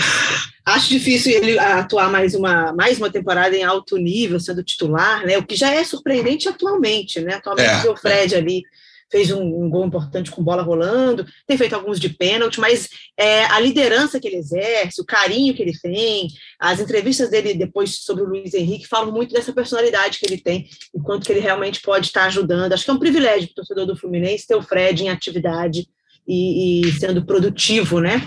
[0.66, 5.38] acho difícil ele atuar mais uma, mais uma temporada em alto nível, sendo titular, né?
[5.38, 7.36] O que já é surpreendente atualmente, né?
[7.36, 8.64] Atualmente é, o Fred ali
[9.12, 12.88] fez um, um, gol importante com bola rolando, tem feito alguns de pênalti, mas
[13.18, 16.28] é, a liderança que ele exerce, o carinho que ele tem,
[16.60, 20.70] as entrevistas dele depois sobre o Luiz Henrique falam muito dessa personalidade que ele tem
[20.94, 22.74] e quanto que ele realmente pode estar ajudando.
[22.74, 25.88] Acho que é um privilégio para o torcedor do Fluminense ter o Fred em atividade
[26.30, 28.22] e, e sendo produtivo, né?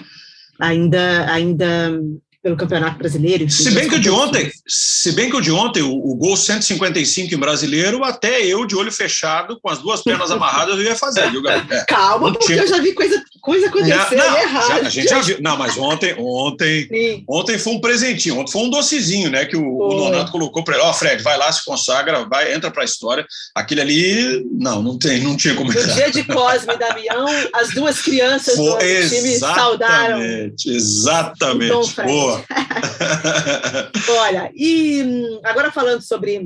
[0.61, 2.01] Ainda, ainda
[2.43, 3.49] pelo Campeonato Brasileiro.
[3.49, 6.37] se bem que o de ontem, se bem que o de ontem, o, o, gol
[6.37, 10.97] 155 em brasileiro, até eu de olho fechado, com as duas pernas amarradas, eu ia
[10.97, 11.73] fazer, viu, Gabi?
[11.73, 11.85] É.
[11.85, 14.87] Calma, porque eu já vi coisa, coisa acontecer não, errada.
[14.87, 15.41] a gente já viu.
[15.41, 19.45] Não, mas ontem, ontem, ontem foi um presentinho, ontem foi um docezinho, né?
[19.45, 22.53] Que o, o Donato colocou para ele, ó, oh, Fred, vai lá, se consagra, vai,
[22.53, 23.25] entra para a história.
[23.55, 25.87] Aquele ali, não, não tem, não tinha como entrar.
[25.87, 30.21] No dia de Cosme e Damião, as duas crianças foi, do time saudaram.
[30.21, 32.03] Exatamente, exatamente.
[32.05, 32.32] Boa.
[34.21, 36.41] Olha, e hum, agora falando sobre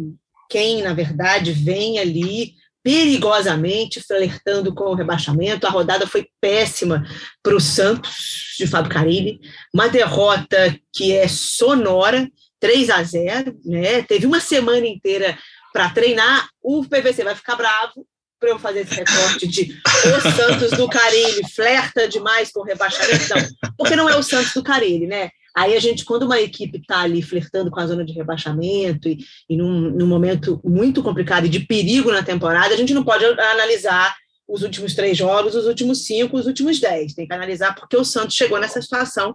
[0.48, 5.66] quem, na verdade, vem ali perigosamente flertando com o rebaixamento.
[5.66, 7.04] A rodada foi péssima
[7.42, 9.40] para o Santos, de Fábio Carilli.
[9.74, 12.30] Uma derrota que é sonora,
[12.60, 14.02] 3 a 0 né?
[14.02, 15.36] Teve uma semana inteira
[15.72, 16.48] para treinar.
[16.62, 18.06] O PVC vai ficar bravo
[18.38, 23.34] para eu fazer esse recorte de o Santos do Carilli flerta demais com o rebaixamento.
[23.34, 25.30] Não, porque não é o Santos do Carilli, né?
[25.56, 29.18] Aí a gente, quando uma equipe está ali flertando com a zona de rebaixamento e,
[29.48, 33.24] e num, num, momento muito complicado e de perigo na temporada, a gente não pode
[33.24, 34.14] analisar
[34.46, 37.14] os últimos três jogos, os últimos cinco, os últimos dez.
[37.14, 39.34] Tem que analisar porque o Santos chegou nessa situação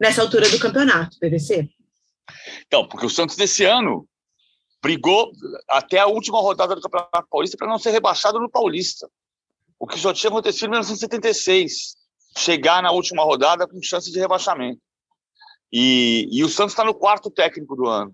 [0.00, 1.68] nessa altura do campeonato, PVC.
[2.66, 4.06] Então, porque o Santos nesse ano
[4.80, 5.32] brigou
[5.68, 9.10] até a última rodada do Campeonato Paulista para não ser rebaixado no Paulista.
[9.80, 11.96] O que já tinha acontecido em 1976,
[12.38, 14.80] chegar na última rodada com chance de rebaixamento.
[15.72, 18.12] E, e o Santos está no quarto técnico do ano.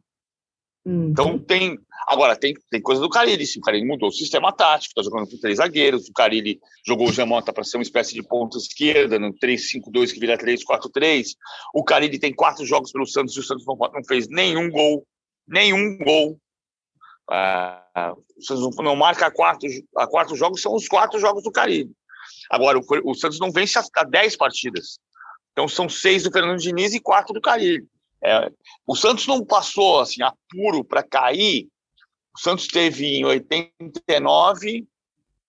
[0.85, 1.09] Hum.
[1.11, 1.79] Então tem.
[2.09, 3.47] Agora, tem, tem coisa do Carilli.
[3.47, 6.09] Sim, o Carilli mudou o sistema tático, está jogando com três zagueiros.
[6.09, 10.19] O Carilli jogou o Jamota para ser uma espécie de ponta esquerda, no 3-5-2 que
[10.19, 11.29] vira 3-4-3.
[11.73, 15.07] O Carilli tem quatro jogos pelo Santos e o Santos não, não fez nenhum gol.
[15.47, 16.39] Nenhum gol.
[17.31, 21.45] Ah, o Santos não, não marca a quatro, a quatro jogos, são os quatro jogos
[21.45, 21.93] do Carilli.
[22.51, 24.99] Agora, o, o Santos não vence a dez partidas.
[25.53, 27.87] Então são seis do Fernando Diniz e quatro do Carilho.
[28.25, 28.51] É,
[28.87, 31.69] o Santos não passou assim apuro para cair.
[32.35, 34.87] O Santos teve em 89,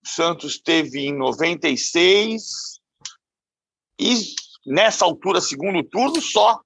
[0.03, 2.81] o Santos teve em 96
[3.99, 4.35] e
[4.65, 6.59] nessa altura segundo turno só.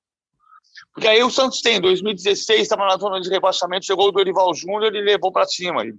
[0.94, 4.54] Porque aí o Santos tem, em 2016 estava na zona de rebaixamento, chegou o Dorival
[4.56, 5.94] Júnior e levou para cima e,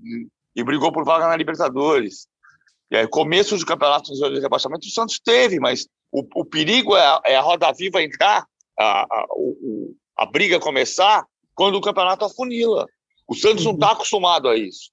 [0.56, 2.26] e brigou por vaga na Libertadores.
[2.90, 7.06] E aí, começo de campeonato de rebaixamento, o Santos teve, mas o, o perigo é
[7.06, 8.46] a, é a, roda viva entrar,
[8.78, 12.86] a, a, o, a briga começar, quando o campeonato afunila.
[13.26, 13.72] O Santos uhum.
[13.72, 14.90] não está acostumado a isso.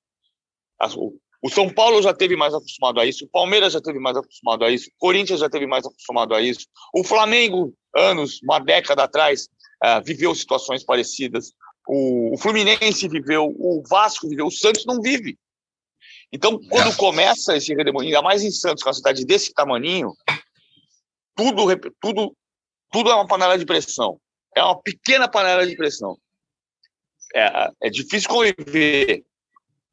[1.41, 4.65] O, São Paulo já teve mais acostumado a isso, o Palmeiras já teve mais acostumado
[4.65, 9.03] a isso, o Corinthians já teve mais acostumado a isso, o Flamengo, anos, uma década
[9.03, 9.47] atrás,
[9.83, 11.53] uh, viveu situações parecidas,
[11.87, 15.37] o, Fluminense viveu, o Vasco viveu, o Santos não vive.
[16.33, 16.95] Então, quando é.
[16.95, 20.13] começa esse redemoinho, ainda mais em Santos, é uma cidade desse tamanho,
[21.35, 21.65] tudo,
[21.99, 22.35] tudo,
[22.91, 24.19] tudo é uma panela de pressão.
[24.55, 26.17] É uma pequena panela de pressão.
[27.33, 29.23] É, é difícil conviver.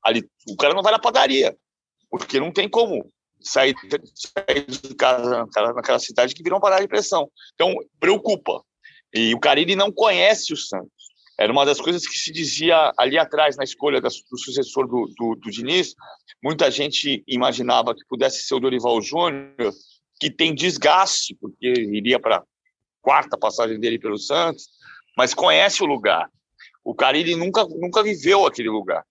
[0.02, 1.56] Ali, o cara não vai na padaria,
[2.10, 3.74] porque não tem como sair,
[4.14, 7.30] sair de casa naquela, naquela cidade que virou uma panela de pressão.
[7.54, 8.62] Então, preocupa.
[9.12, 10.90] E o Carille não conhece o Santos.
[11.38, 15.34] Era uma das coisas que se dizia ali atrás, na escolha do sucessor do, do,
[15.36, 15.94] do Diniz.
[16.42, 19.72] Muita gente imaginava que pudesse ser o Dorival Júnior,
[20.22, 22.42] que tem desgaste, porque iria para a
[23.00, 24.68] quarta passagem dele pelo Santos,
[25.18, 26.30] mas conhece o lugar.
[26.84, 29.04] O Carille nunca, nunca viveu aquele lugar.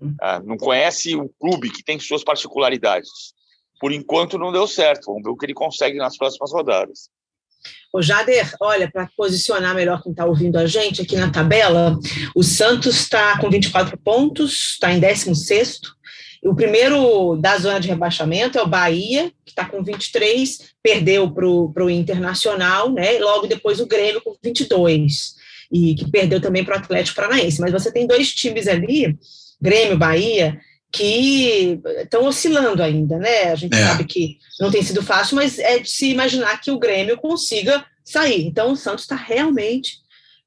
[0.00, 0.14] Uhum.
[0.20, 3.34] Ah, não conhece o clube, que tem suas particularidades.
[3.80, 5.06] Por enquanto não deu certo.
[5.06, 7.10] Vamos ver o que ele consegue nas próximas rodadas.
[7.92, 11.98] O Jader, olha, para posicionar melhor quem está ouvindo a gente aqui na tabela,
[12.32, 15.80] o Santos está com 24 pontos, está em 16.
[16.44, 21.46] O primeiro da zona de rebaixamento é o Bahia, que está com 23, perdeu para
[21.46, 23.16] o Internacional, né?
[23.16, 25.36] E logo depois o Grêmio com 22,
[25.72, 27.60] e que perdeu também para o Atlético Paranaense.
[27.62, 29.16] Mas você tem dois times ali,
[29.60, 30.60] Grêmio, Bahia,
[30.92, 33.44] que estão oscilando ainda, né?
[33.44, 33.86] A gente é.
[33.86, 37.84] sabe que não tem sido fácil, mas é de se imaginar que o Grêmio consiga
[38.04, 38.46] sair.
[38.46, 39.98] Então, o Santos está realmente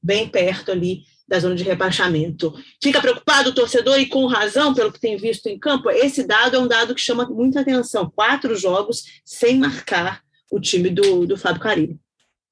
[0.01, 2.53] bem perto ali da zona de rebaixamento.
[2.81, 5.89] Fica preocupado o torcedor e com razão pelo que tem visto em campo.
[5.89, 8.09] Esse dado é um dado que chama muita atenção.
[8.15, 10.21] Quatro jogos sem marcar
[10.51, 11.99] o time do, do Fábio Carilho.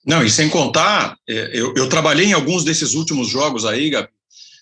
[0.05, 4.09] Não, e sem contar, é, eu, eu trabalhei em alguns desses últimos jogos aí, Gabi.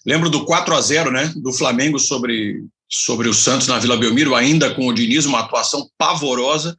[0.05, 2.61] Lembro do 4 a 0 né, do Flamengo sobre
[2.95, 6.75] sobre o Santos na Vila Belmiro, ainda com o Diniz, uma atuação pavorosa.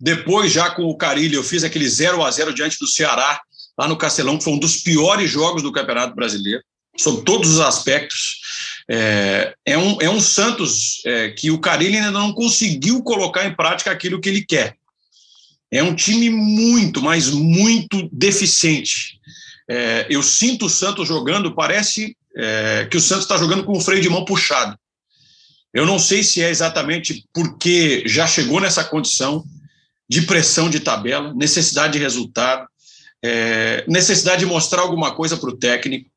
[0.00, 3.38] Depois, já com o Carilho, eu fiz aquele 0 a 0 diante do Ceará,
[3.78, 6.62] lá no Castelão, que foi um dos piores jogos do Campeonato Brasileiro,
[6.98, 8.40] sob todos os aspectos.
[8.90, 13.54] É, é, um, é um Santos é, que o Carilho ainda não conseguiu colocar em
[13.54, 14.76] prática aquilo que ele quer.
[15.70, 19.18] É um time muito, mas muito deficiente.
[19.68, 23.80] É, eu sinto o Santos jogando, parece é, que o Santos está jogando com o
[23.80, 24.76] freio de mão puxado.
[25.74, 29.44] Eu não sei se é exatamente porque já chegou nessa condição
[30.08, 32.66] de pressão de tabela, necessidade de resultado,
[33.22, 36.08] é, necessidade de mostrar alguma coisa para o técnico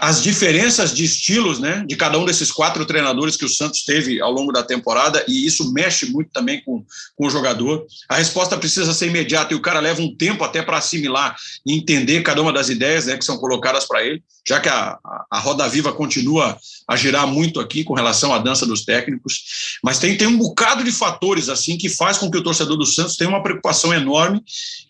[0.00, 4.20] as diferenças de estilos né, de cada um desses quatro treinadores que o Santos teve
[4.20, 6.84] ao longo da temporada, e isso mexe muito também com,
[7.14, 7.86] com o jogador.
[8.08, 11.74] A resposta precisa ser imediata e o cara leva um tempo até para assimilar e
[11.74, 14.98] entender cada uma das ideias né, que são colocadas para ele, já que a,
[15.30, 16.56] a roda viva continua
[16.88, 19.78] a girar muito aqui com relação à dança dos técnicos.
[19.82, 22.86] Mas tem, tem um bocado de fatores assim que faz com que o torcedor do
[22.86, 24.40] Santos tenha uma preocupação enorme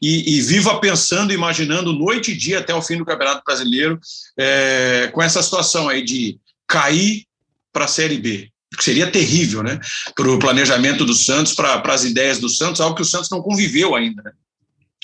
[0.01, 3.99] e, e viva pensando, imaginando noite e dia até o fim do Campeonato Brasileiro.
[4.38, 7.24] É, é, com essa situação aí de cair
[7.72, 9.80] para a Série B, que seria terrível, né?
[10.14, 13.43] Para o planejamento do Santos, para as ideias do Santos, algo que o Santos não
[13.43, 14.32] conviveu ainda, né?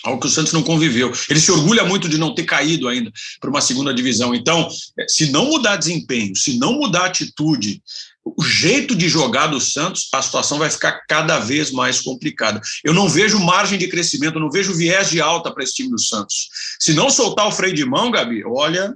[0.04, 1.12] algo que o Santos não conviveu.
[1.28, 4.34] Ele se orgulha muito de não ter caído ainda para uma segunda divisão.
[4.34, 4.68] Então,
[4.98, 7.80] é, se não mudar desempenho, se não mudar atitude,
[8.24, 12.60] o jeito de jogar do Santos, a situação vai ficar cada vez mais complicada.
[12.84, 16.00] Eu não vejo margem de crescimento, não vejo viés de alta para esse time do
[16.00, 16.48] Santos.
[16.78, 18.94] Se não soltar o freio de mão, Gabi, olha,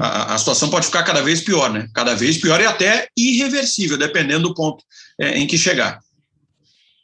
[0.00, 1.88] a, a, situação pode ficar cada vez pior, né?
[1.94, 4.84] Cada vez pior e até irreversível, dependendo do ponto
[5.18, 6.00] é, em que chegar.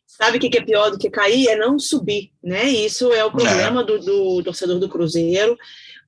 [0.06, 1.48] Sabe o que é pior do que cair?
[1.48, 2.68] É não subir, né?
[2.68, 3.84] Isso é o problema é.
[3.84, 5.56] Do, do, torcedor do Cruzeiro.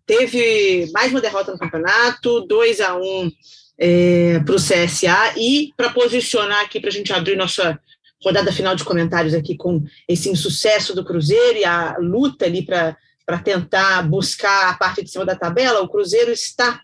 [0.06, 3.32] Teve mais uma derrota no campeonato, 2 a 1 um,
[3.78, 7.78] é, para o CSA, e para posicionar aqui, para a gente abrir nossa
[8.22, 12.96] rodada final de comentários aqui com esse insucesso do Cruzeiro e a luta ali para
[13.26, 16.80] para tentar buscar a parte de cima da tabela, o Cruzeiro está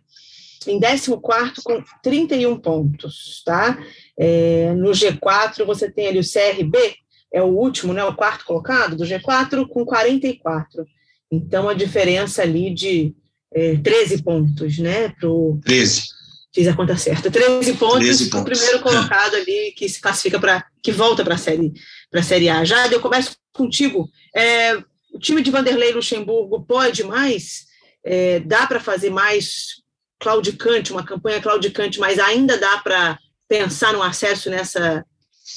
[0.66, 3.78] em 14 com 31 pontos, tá?
[4.18, 6.96] É, no G4 você tem ali o CRB,
[7.32, 10.84] é o último, né, o quarto colocado do G4 com 44.
[11.30, 13.14] Então a diferença ali de
[13.52, 16.20] é, 13 pontos, né, pro 13.
[16.52, 17.30] Fiz a conta certa.
[17.30, 21.38] 13 pontos para o primeiro colocado ali que se classifica para que volta para a
[21.38, 21.72] série
[22.10, 22.64] para a série A.
[22.64, 24.10] Já eu começo contigo.
[24.34, 24.76] É,
[25.12, 27.66] o time de Vanderlei Luxemburgo pode mais?
[28.04, 29.80] É, dá para fazer mais
[30.18, 35.04] claudicante, uma campanha claudicante, mas ainda dá para pensar no acesso nessa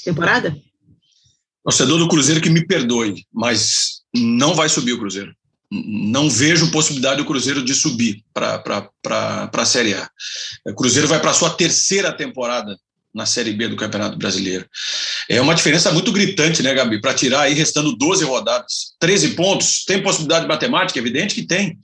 [0.03, 0.55] temporada?
[1.63, 5.33] Torcedor do Cruzeiro que me perdoe, mas não vai subir o Cruzeiro.
[5.71, 8.91] Não vejo possibilidade do Cruzeiro de subir para
[9.51, 10.09] a Série A.
[10.67, 12.77] O Cruzeiro vai para a sua terceira temporada
[13.13, 14.65] na Série B do Campeonato Brasileiro.
[15.29, 16.99] É uma diferença muito gritante, né, Gabi?
[16.99, 20.97] Para tirar aí, restando 12 rodadas, 13 pontos, tem possibilidade matemática?
[20.97, 21.77] Evidente que tem.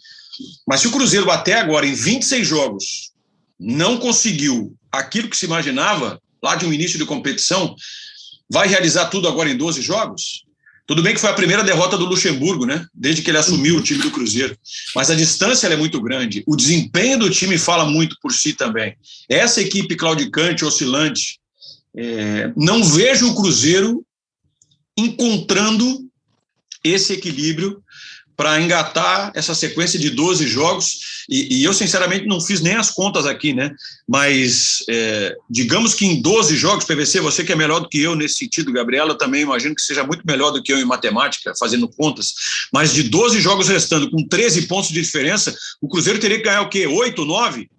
[0.68, 3.12] Mas se o Cruzeiro até agora, em 26 jogos,
[3.60, 7.76] não conseguiu aquilo que se imaginava, lá de um início de competição,
[8.50, 10.44] vai realizar tudo agora em 12 jogos?
[10.90, 12.84] Tudo bem que foi a primeira derrota do Luxemburgo, né?
[12.96, 14.58] Desde que ele assumiu o time do Cruzeiro.
[14.96, 16.44] Mas a distância é muito grande.
[16.48, 18.98] O desempenho do time fala muito por si também.
[19.30, 21.40] Essa equipe claudicante, oscilante,
[21.96, 24.04] é, não vejo o Cruzeiro
[24.98, 26.10] encontrando
[26.84, 27.84] esse equilíbrio
[28.40, 31.26] para engatar essa sequência de 12 jogos.
[31.30, 33.76] E, e, eu, sinceramente, não fiz nem as contas aqui, né?
[34.08, 38.16] Mas é, digamos que em 12 jogos, PVC, você que é melhor do que eu
[38.16, 41.90] nesse sentido, Gabriela, também imagino que seja muito melhor do que eu em matemática, fazendo
[41.90, 42.34] contas.
[42.72, 46.62] Mas de 12 jogos restando, com 13 pontos de diferença, o Cruzeiro teria que ganhar
[46.62, 46.88] o quê?
[46.88, 47.70] 8, 9?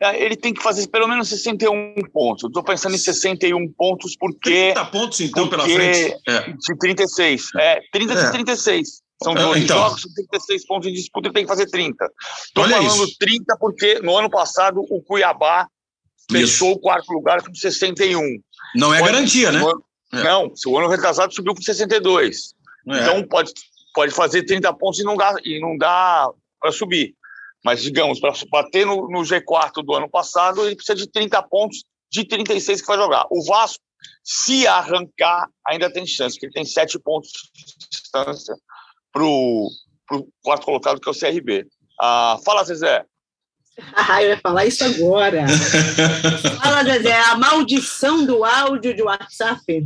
[0.00, 2.44] É, ele tem que fazer pelo menos 61 pontos.
[2.44, 4.72] Eu estou pensando em 61 pontos porque.
[4.72, 6.16] 30 pontos, então, pela frente.
[6.26, 6.48] É.
[6.48, 7.48] De 36.
[7.58, 8.30] É, 30 de é.
[8.30, 9.09] 36.
[9.22, 9.76] São 12 é, então.
[9.76, 12.10] jogos, 36 pontos de disputa, ele tem que fazer 30.
[12.46, 13.16] Estou falando isso.
[13.18, 15.68] 30 porque no ano passado o Cuiabá
[16.30, 16.78] fechou isso.
[16.78, 18.20] o quarto lugar com 61.
[18.76, 19.62] Não é pode, garantia, né?
[20.12, 20.22] é.
[20.22, 22.54] Não, se o ano retrasado subiu com 62.
[22.88, 23.00] É.
[23.00, 23.52] Então pode,
[23.94, 27.14] pode fazer 30 pontos e não dá, e não dá para subir.
[27.62, 31.84] Mas, digamos, para bater no, no, G4 do ano passado, ele precisa de 30 pontos
[32.10, 33.26] de 36 que vai jogar.
[33.30, 33.84] O Vasco,
[34.24, 38.54] se arrancar, ainda tem chance, porque ele tem 7 pontos de distância
[39.12, 39.68] para o
[40.42, 41.66] quarto colocado, que é o CRB.
[42.00, 43.04] Ah, fala, Zezé.
[43.94, 45.44] Ah, eu ia falar isso agora.
[46.62, 49.84] fala, Zezé, a maldição do áudio de WhatsApp.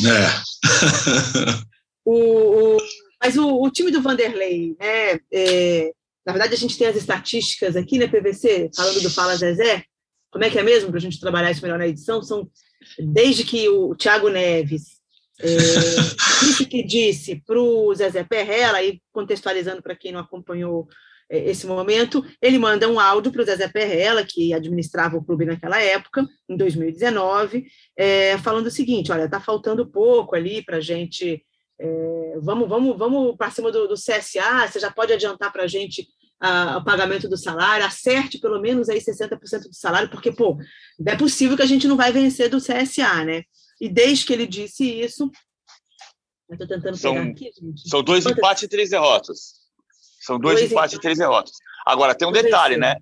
[0.00, 0.26] É.
[2.04, 2.78] o, o,
[3.22, 5.92] mas o, o, time do Vanderlei, né, é,
[6.26, 9.84] na verdade, a gente tem as estatísticas aqui, né, PVC, falando do Fala Zezé.
[10.30, 12.22] Como é que é mesmo, para a gente trabalhar isso melhor na edição?
[12.22, 12.50] São
[12.98, 14.93] desde que o Thiago Neves
[15.40, 15.46] é,
[16.44, 20.86] disse que disse para o Zezé Perrella, e contextualizando para quem não acompanhou
[21.30, 25.44] é, esse momento, ele manda um áudio para o Zezé Perrella, que administrava o clube
[25.44, 27.64] naquela época, em 2019,
[27.96, 31.42] é, falando o seguinte: olha, está faltando pouco ali para a gente
[31.80, 35.66] é, vamos, vamos, vamos para cima do, do, CSA, você já pode adiantar para a
[35.66, 36.06] gente
[36.76, 40.58] o pagamento do salário, acerte pelo menos aí 60% do salário, porque, pô,
[41.06, 43.44] é possível que a gente não vai vencer do CSA, né?
[43.80, 45.30] E desde que ele disse isso,
[46.48, 47.88] eu estou tentando são, pegar aqui, gente.
[47.88, 48.38] São dois Quantas?
[48.38, 49.54] empates e três derrotas.
[50.20, 51.52] São dois, dois empates e três derrotas.
[51.86, 52.96] Agora, tem um detalhe, né?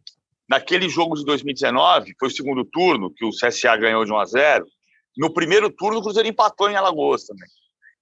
[0.49, 4.25] Naquele jogo de 2019, foi o segundo turno, que o CSA ganhou de 1 a
[4.25, 4.67] 0
[5.17, 7.49] no primeiro turno, o Cruzeiro empatou em Alagoas também.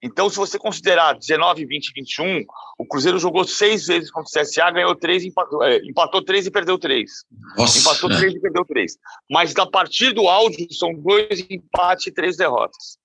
[0.03, 2.45] Então, se você considerar 19, 20, 21,
[2.79, 6.51] o Cruzeiro jogou seis vezes contra o CSA, ganhou três, empatou, é, empatou três e
[6.51, 7.11] perdeu três.
[7.57, 8.17] Nossa, empatou é.
[8.17, 8.97] três e perdeu três.
[9.31, 12.99] Mas a partir do áudio, são dois empates e três derrotas.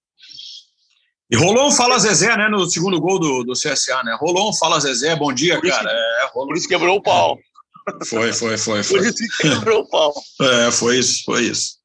[1.30, 4.16] E rolou um Fala Zezé, né, no segundo gol do, do CSA, né?
[4.20, 5.89] Rolou um Fala Zezé, bom dia, por cara.
[5.91, 6.50] é, rolou.
[6.50, 7.38] Por isso quebrou o pau.
[8.08, 8.84] Foi, foi, foi.
[8.84, 8.98] foi.
[8.98, 10.14] Por isso quebrou o pau.
[10.41, 11.78] É, foi isso, foi isso.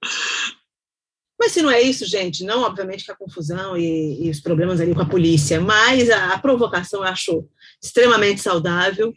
[1.40, 4.78] Mas se não é isso, gente, não, obviamente, que a confusão e, e os problemas
[4.78, 7.48] ali com a polícia, mas a, a, provocação eu acho
[7.82, 9.14] extremamente saudável.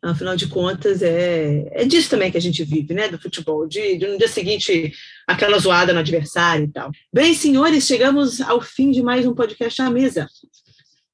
[0.00, 3.08] Afinal de contas, é, é disso também que a gente vive, né?
[3.08, 4.92] Do futebol, de, de no dia seguinte,
[5.26, 6.92] aquela zoada no adversário e tal.
[7.12, 10.28] Bem, senhores, chegamos ao fim de mais um podcast à mesa.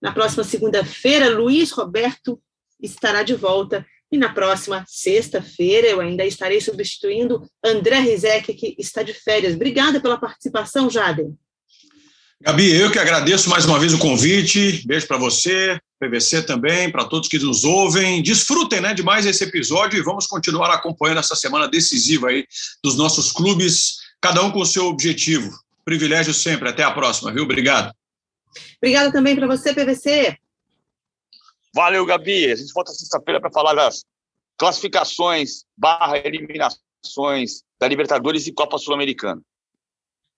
[0.02, 2.38] Na próxima segunda-feira, Luiz Roberto
[2.78, 9.02] estará de volta e na próxima sexta-feira eu ainda estarei substituindo André Rizek, que está
[9.02, 9.54] de férias.
[9.54, 11.34] Obrigada pela participação, Jaden.
[12.42, 14.86] Gabi, eu que agradeço mais uma vez o convite.
[14.86, 18.22] Beijo para você, PVC também, para todos que nos ouvem.
[18.22, 22.44] Desfrutem né, de mais esse episódio e vamos continuar acompanhando essa semana decisiva aí
[22.84, 25.50] dos nossos clubes, cada um com o seu objetivo.
[25.84, 26.68] Privilégio sempre.
[26.68, 27.44] Até a próxima, viu?
[27.44, 27.94] Obrigado.
[28.76, 30.36] Obrigada também para você, PVC.
[31.74, 32.52] Valeu, Gabi.
[32.52, 34.04] A gente volta sexta-feira para falar das
[34.58, 39.40] classificações barra eliminações da Libertadores e Copa Sul-Americana.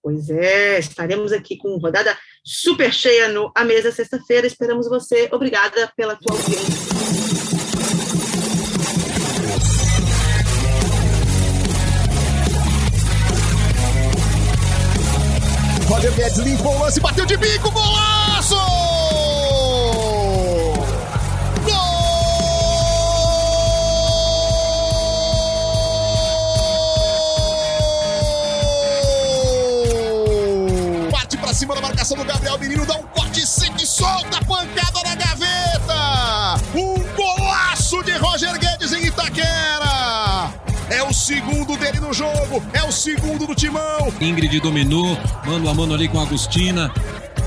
[0.03, 4.47] Pois é, estaremos aqui com rodada super cheia no A Mesa sexta-feira.
[4.47, 5.28] Esperamos você.
[5.32, 6.95] Obrigada pela tua audiência.
[15.89, 18.93] Roger Guedes limpou o lance, bateu de bico, golaço!
[31.55, 35.14] Cima da marcação do Gabriel Menino, dá um corte seco e solta a pancada na
[35.14, 36.61] gaveta.
[36.74, 40.52] Um golaço de Roger Guedes em Itaquera.
[40.90, 44.12] É o segundo dele no jogo, é o segundo do timão.
[44.20, 46.92] Ingrid dominou, mano a mano ali com a Agostina.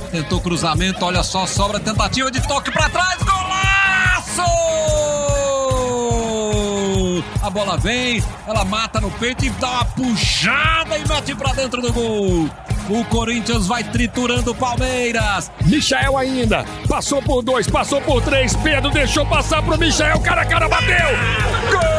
[0.09, 4.41] Tentou cruzamento, olha só, sobra tentativa de toque para trás, golaço!
[7.41, 11.81] A bola vem, ela mata no peito e dá uma puxada e mete pra dentro
[11.81, 12.49] do gol.
[12.89, 15.51] O Corinthians vai triturando o Palmeiras.
[15.65, 16.65] Michael ainda.
[16.88, 18.55] Passou por dois, passou por três.
[18.55, 20.19] Pedro deixou passar pro Michael.
[20.21, 21.07] Cara a cara bateu.
[21.69, 21.96] Gol!